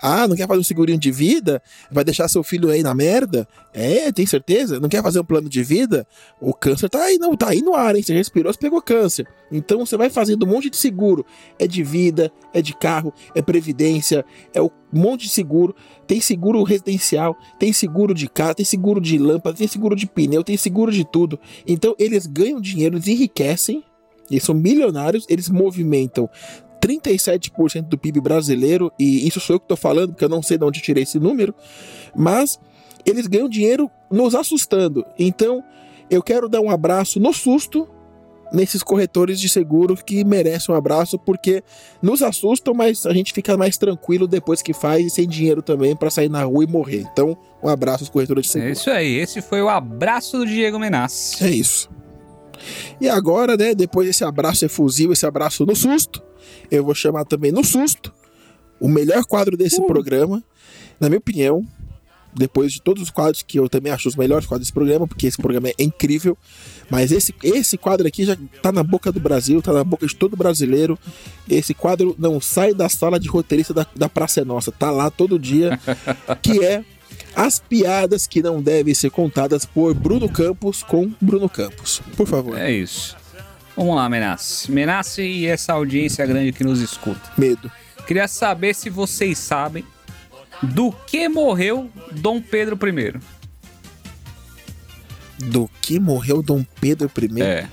Ah, 0.00 0.26
não 0.26 0.34
quer 0.34 0.46
fazer 0.48 0.60
um 0.60 0.64
segurinho 0.64 0.98
de 0.98 1.10
vida? 1.10 1.62
Vai 1.90 2.02
deixar 2.02 2.26
seu 2.28 2.42
filho 2.42 2.70
aí 2.70 2.82
na 2.82 2.94
merda? 2.94 3.46
É, 3.72 4.10
tem 4.10 4.24
certeza? 4.24 4.80
Não 4.80 4.88
quer 4.88 5.02
fazer 5.02 5.20
um 5.20 5.24
plano 5.24 5.48
de 5.48 5.62
vida? 5.62 6.06
O 6.40 6.54
câncer 6.54 6.88
tá 6.88 7.02
aí, 7.02 7.18
não, 7.18 7.36
tá 7.36 7.50
aí 7.50 7.60
no 7.60 7.74
ar, 7.74 7.94
hein? 7.94 8.02
Você 8.02 8.14
respirou, 8.14 8.52
você 8.52 8.58
pegou 8.58 8.80
câncer. 8.80 9.28
Então 9.52 9.84
você 9.84 9.96
vai 9.96 10.08
fazendo 10.08 10.44
um 10.44 10.48
monte 10.48 10.70
de 10.70 10.76
seguro. 10.76 11.24
É 11.58 11.66
de 11.66 11.82
vida, 11.82 12.32
é 12.54 12.62
de 12.62 12.74
carro, 12.74 13.12
é 13.34 13.42
previdência, 13.42 14.24
é 14.54 14.62
um 14.62 14.70
monte 14.92 15.22
de 15.22 15.28
seguro. 15.28 15.74
Tem 16.06 16.20
seguro 16.20 16.62
residencial, 16.62 17.36
tem 17.58 17.72
seguro 17.72 18.14
de 18.14 18.28
casa, 18.28 18.54
tem 18.54 18.64
seguro 18.64 19.00
de 19.00 19.18
lâmpada, 19.18 19.56
tem 19.56 19.68
seguro 19.68 19.94
de 19.94 20.06
pneu, 20.06 20.42
tem 20.42 20.56
seguro 20.56 20.90
de 20.90 21.04
tudo. 21.04 21.38
Então 21.66 21.94
eles 21.98 22.26
ganham 22.26 22.60
dinheiro, 22.60 22.96
eles 22.96 23.06
enriquecem, 23.06 23.84
eles 24.30 24.44
são 24.44 24.54
milionários, 24.54 25.26
eles 25.28 25.48
movimentam 25.48 26.28
37% 26.80 27.82
do 27.82 27.98
PIB 27.98 28.20
brasileiro, 28.20 28.90
e 28.98 29.26
isso 29.26 29.38
sou 29.40 29.56
eu 29.56 29.60
que 29.60 29.64
estou 29.64 29.76
falando, 29.76 30.10
porque 30.12 30.24
eu 30.24 30.28
não 30.28 30.42
sei 30.42 30.56
de 30.56 30.64
onde 30.64 30.80
tirei 30.80 31.02
esse 31.02 31.18
número, 31.18 31.54
mas 32.16 32.58
eles 33.04 33.26
ganham 33.26 33.48
dinheiro 33.48 33.90
nos 34.10 34.34
assustando. 34.34 35.04
Então, 35.18 35.62
eu 36.08 36.22
quero 36.22 36.48
dar 36.48 36.60
um 36.60 36.70
abraço 36.70 37.20
no 37.20 37.32
susto 37.32 37.86
nesses 38.52 38.82
corretores 38.82 39.40
de 39.40 39.48
seguro 39.48 39.94
que 39.94 40.24
merecem 40.24 40.74
um 40.74 40.78
abraço, 40.78 41.16
porque 41.18 41.62
nos 42.02 42.20
assustam, 42.20 42.74
mas 42.74 43.06
a 43.06 43.12
gente 43.12 43.32
fica 43.32 43.56
mais 43.56 43.78
tranquilo 43.78 44.26
depois 44.26 44.60
que 44.60 44.72
faz 44.72 45.06
e 45.06 45.10
sem 45.10 45.28
dinheiro 45.28 45.62
também 45.62 45.94
para 45.94 46.10
sair 46.10 46.28
na 46.28 46.42
rua 46.42 46.64
e 46.64 46.66
morrer. 46.66 47.06
Então, 47.12 47.36
um 47.62 47.68
abraço 47.68 48.02
aos 48.02 48.08
corretores 48.10 48.44
de 48.46 48.50
É 48.50 48.52
seguro. 48.52 48.72
isso 48.72 48.90
aí, 48.90 49.16
esse 49.18 49.40
foi 49.40 49.62
o 49.62 49.68
abraço 49.68 50.38
do 50.38 50.46
Diego 50.46 50.80
Menassi. 50.80 51.44
É 51.44 51.50
isso. 51.50 51.88
E 53.00 53.08
agora, 53.08 53.56
né, 53.56 53.74
depois 53.74 54.06
desse 54.06 54.24
abraço 54.24 54.64
efusivo, 54.64 55.12
esse 55.12 55.26
abraço 55.26 55.64
no 55.64 55.74
susto, 55.74 56.22
eu 56.70 56.84
vou 56.84 56.94
chamar 56.94 57.24
também 57.24 57.52
no 57.52 57.64
susto 57.64 58.12
o 58.80 58.88
melhor 58.88 59.24
quadro 59.24 59.56
desse 59.56 59.84
programa, 59.86 60.42
na 60.98 61.08
minha 61.08 61.18
opinião, 61.18 61.66
depois 62.32 62.72
de 62.72 62.80
todos 62.80 63.02
os 63.02 63.10
quadros 63.10 63.42
que 63.42 63.58
eu 63.58 63.68
também 63.68 63.92
acho 63.92 64.08
os 64.08 64.16
melhores 64.16 64.46
quadros 64.46 64.66
desse 64.66 64.72
programa, 64.72 65.06
porque 65.06 65.26
esse 65.26 65.36
programa 65.36 65.68
é 65.68 65.74
incrível, 65.78 66.36
mas 66.88 67.12
esse, 67.12 67.34
esse 67.42 67.76
quadro 67.76 68.06
aqui 68.06 68.24
já 68.24 68.36
tá 68.62 68.70
na 68.72 68.82
boca 68.82 69.10
do 69.10 69.20
Brasil, 69.20 69.60
tá 69.60 69.72
na 69.72 69.84
boca 69.84 70.06
de 70.06 70.14
todo 70.14 70.36
brasileiro. 70.36 70.98
Esse 71.48 71.74
quadro 71.74 72.14
não 72.18 72.40
sai 72.40 72.72
da 72.72 72.88
sala 72.88 73.18
de 73.18 73.28
roteirista 73.28 73.74
da, 73.74 73.86
da 73.94 74.08
Praça 74.08 74.40
é 74.40 74.44
Nossa, 74.44 74.70
tá 74.70 74.90
lá 74.90 75.10
todo 75.10 75.38
dia, 75.38 75.78
que 76.40 76.64
é 76.64 76.84
as 77.34 77.58
piadas 77.58 78.26
que 78.26 78.42
não 78.42 78.62
devem 78.62 78.94
ser 78.94 79.10
contadas 79.10 79.64
por 79.64 79.94
Bruno 79.94 80.28
Campos 80.28 80.82
com 80.82 81.12
Bruno 81.20 81.48
Campos. 81.48 82.02
Por 82.16 82.26
favor. 82.26 82.58
É 82.58 82.70
isso. 82.70 83.16
Vamos 83.76 83.96
lá, 83.96 84.08
Menassi. 84.08 84.70
Menassi 84.70 85.22
e 85.22 85.46
essa 85.46 85.72
audiência 85.72 86.26
grande 86.26 86.52
que 86.52 86.64
nos 86.64 86.80
escuta. 86.80 87.20
Medo. 87.38 87.70
Queria 88.06 88.28
saber 88.28 88.74
se 88.74 88.90
vocês 88.90 89.38
sabem 89.38 89.84
do 90.62 90.92
que 90.92 91.28
morreu 91.28 91.90
Dom 92.12 92.40
Pedro 92.40 92.78
I. 92.86 93.20
Do 95.38 95.70
que 95.80 95.98
morreu 95.98 96.42
Dom 96.42 96.64
Pedro 96.80 97.10
I? 97.18 97.42
É. 97.42 97.68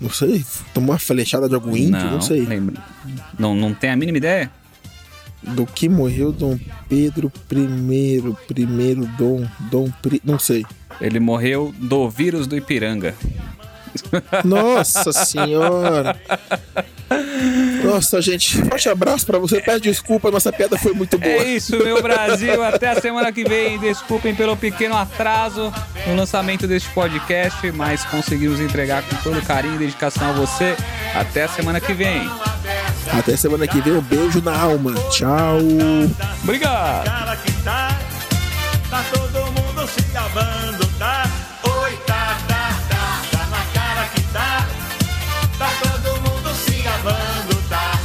Não 0.00 0.08
sei. 0.08 0.44
Tomou 0.72 0.92
uma 0.92 0.98
flechada 0.98 1.48
de 1.48 1.54
algum 1.54 1.76
índio? 1.76 2.10
Não, 2.10 2.20
sei. 2.20 2.40
lembra. 2.40 2.82
Não, 3.38 3.54
não 3.54 3.74
tem 3.74 3.90
a 3.90 3.96
mínima 3.96 4.16
ideia? 4.16 4.50
Do 5.42 5.66
que 5.66 5.88
morreu 5.88 6.32
Dom 6.32 6.58
Pedro 6.88 7.32
I? 7.50 8.34
Primeiro 8.46 9.06
Dom. 9.18 9.46
Dom. 9.70 9.90
Pri... 10.02 10.20
Não 10.24 10.38
sei. 10.38 10.64
Ele 11.00 11.18
morreu 11.18 11.74
do 11.78 12.08
vírus 12.08 12.46
do 12.46 12.56
Ipiranga. 12.56 13.14
Nossa 14.44 15.12
senhora. 15.12 16.16
Nossa, 17.82 18.20
gente. 18.20 18.56
Forte 18.62 18.88
abraço 18.88 19.26
pra 19.26 19.38
você. 19.38 19.60
Peço 19.60 19.80
desculpa, 19.80 20.30
nossa 20.30 20.52
piada 20.52 20.78
foi 20.78 20.92
muito 20.92 21.18
boa. 21.18 21.32
É 21.32 21.54
isso, 21.54 21.76
meu 21.76 22.00
Brasil. 22.02 22.62
Até 22.62 22.90
a 22.90 23.00
semana 23.00 23.32
que 23.32 23.42
vem. 23.42 23.78
Desculpem 23.78 24.34
pelo 24.34 24.56
pequeno 24.56 24.96
atraso 24.96 25.72
no 26.06 26.14
lançamento 26.14 26.66
deste 26.66 26.88
podcast, 26.90 27.70
mas 27.72 28.04
conseguimos 28.04 28.60
entregar 28.60 29.02
com 29.02 29.16
todo 29.16 29.44
carinho 29.44 29.76
e 29.76 29.78
dedicação 29.78 30.30
a 30.30 30.32
você. 30.32 30.76
Até 31.14 31.44
a 31.44 31.48
semana 31.48 31.80
que 31.80 31.92
vem. 31.92 32.28
Até 33.08 33.36
semana 33.36 33.66
que 33.66 33.80
vem. 33.80 33.94
Um 33.94 34.02
beijo 34.02 34.40
na 34.42 34.58
alma. 34.58 34.92
Tchau. 35.10 35.58
Obrigado. 36.42 37.04
cara 37.04 37.36
que 37.36 37.52
tá, 37.62 37.98
tá 38.90 39.04
todo 39.12 39.46
mundo 39.52 39.88
se 39.88 40.02
gabando, 40.12 40.86
tá? 40.98 41.24
Oi, 41.82 41.96
tá, 42.06 42.38
tá, 42.48 42.76
tá, 42.88 43.22
tá 43.30 43.46
na 43.46 43.64
cara 43.72 44.08
que 44.08 44.20
tá, 44.32 44.66
tá 45.58 45.70
todo 45.82 46.20
mundo 46.20 46.54
se 46.54 46.82
gabando, 46.82 47.68
tá? 47.68 47.98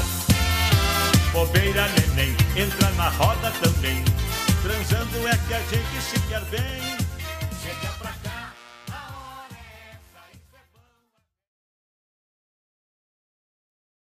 Bobeira 1.32 1.88
neném, 1.90 2.36
entra 2.56 2.90
na 2.92 3.10
roda 3.10 3.52
também, 3.62 4.04
transando 4.62 5.28
é 5.28 5.38
que 5.48 5.54
a 5.54 5.60
gente 5.60 6.02
se 6.02 6.20
quer 6.28 6.42
bem. 6.46 6.95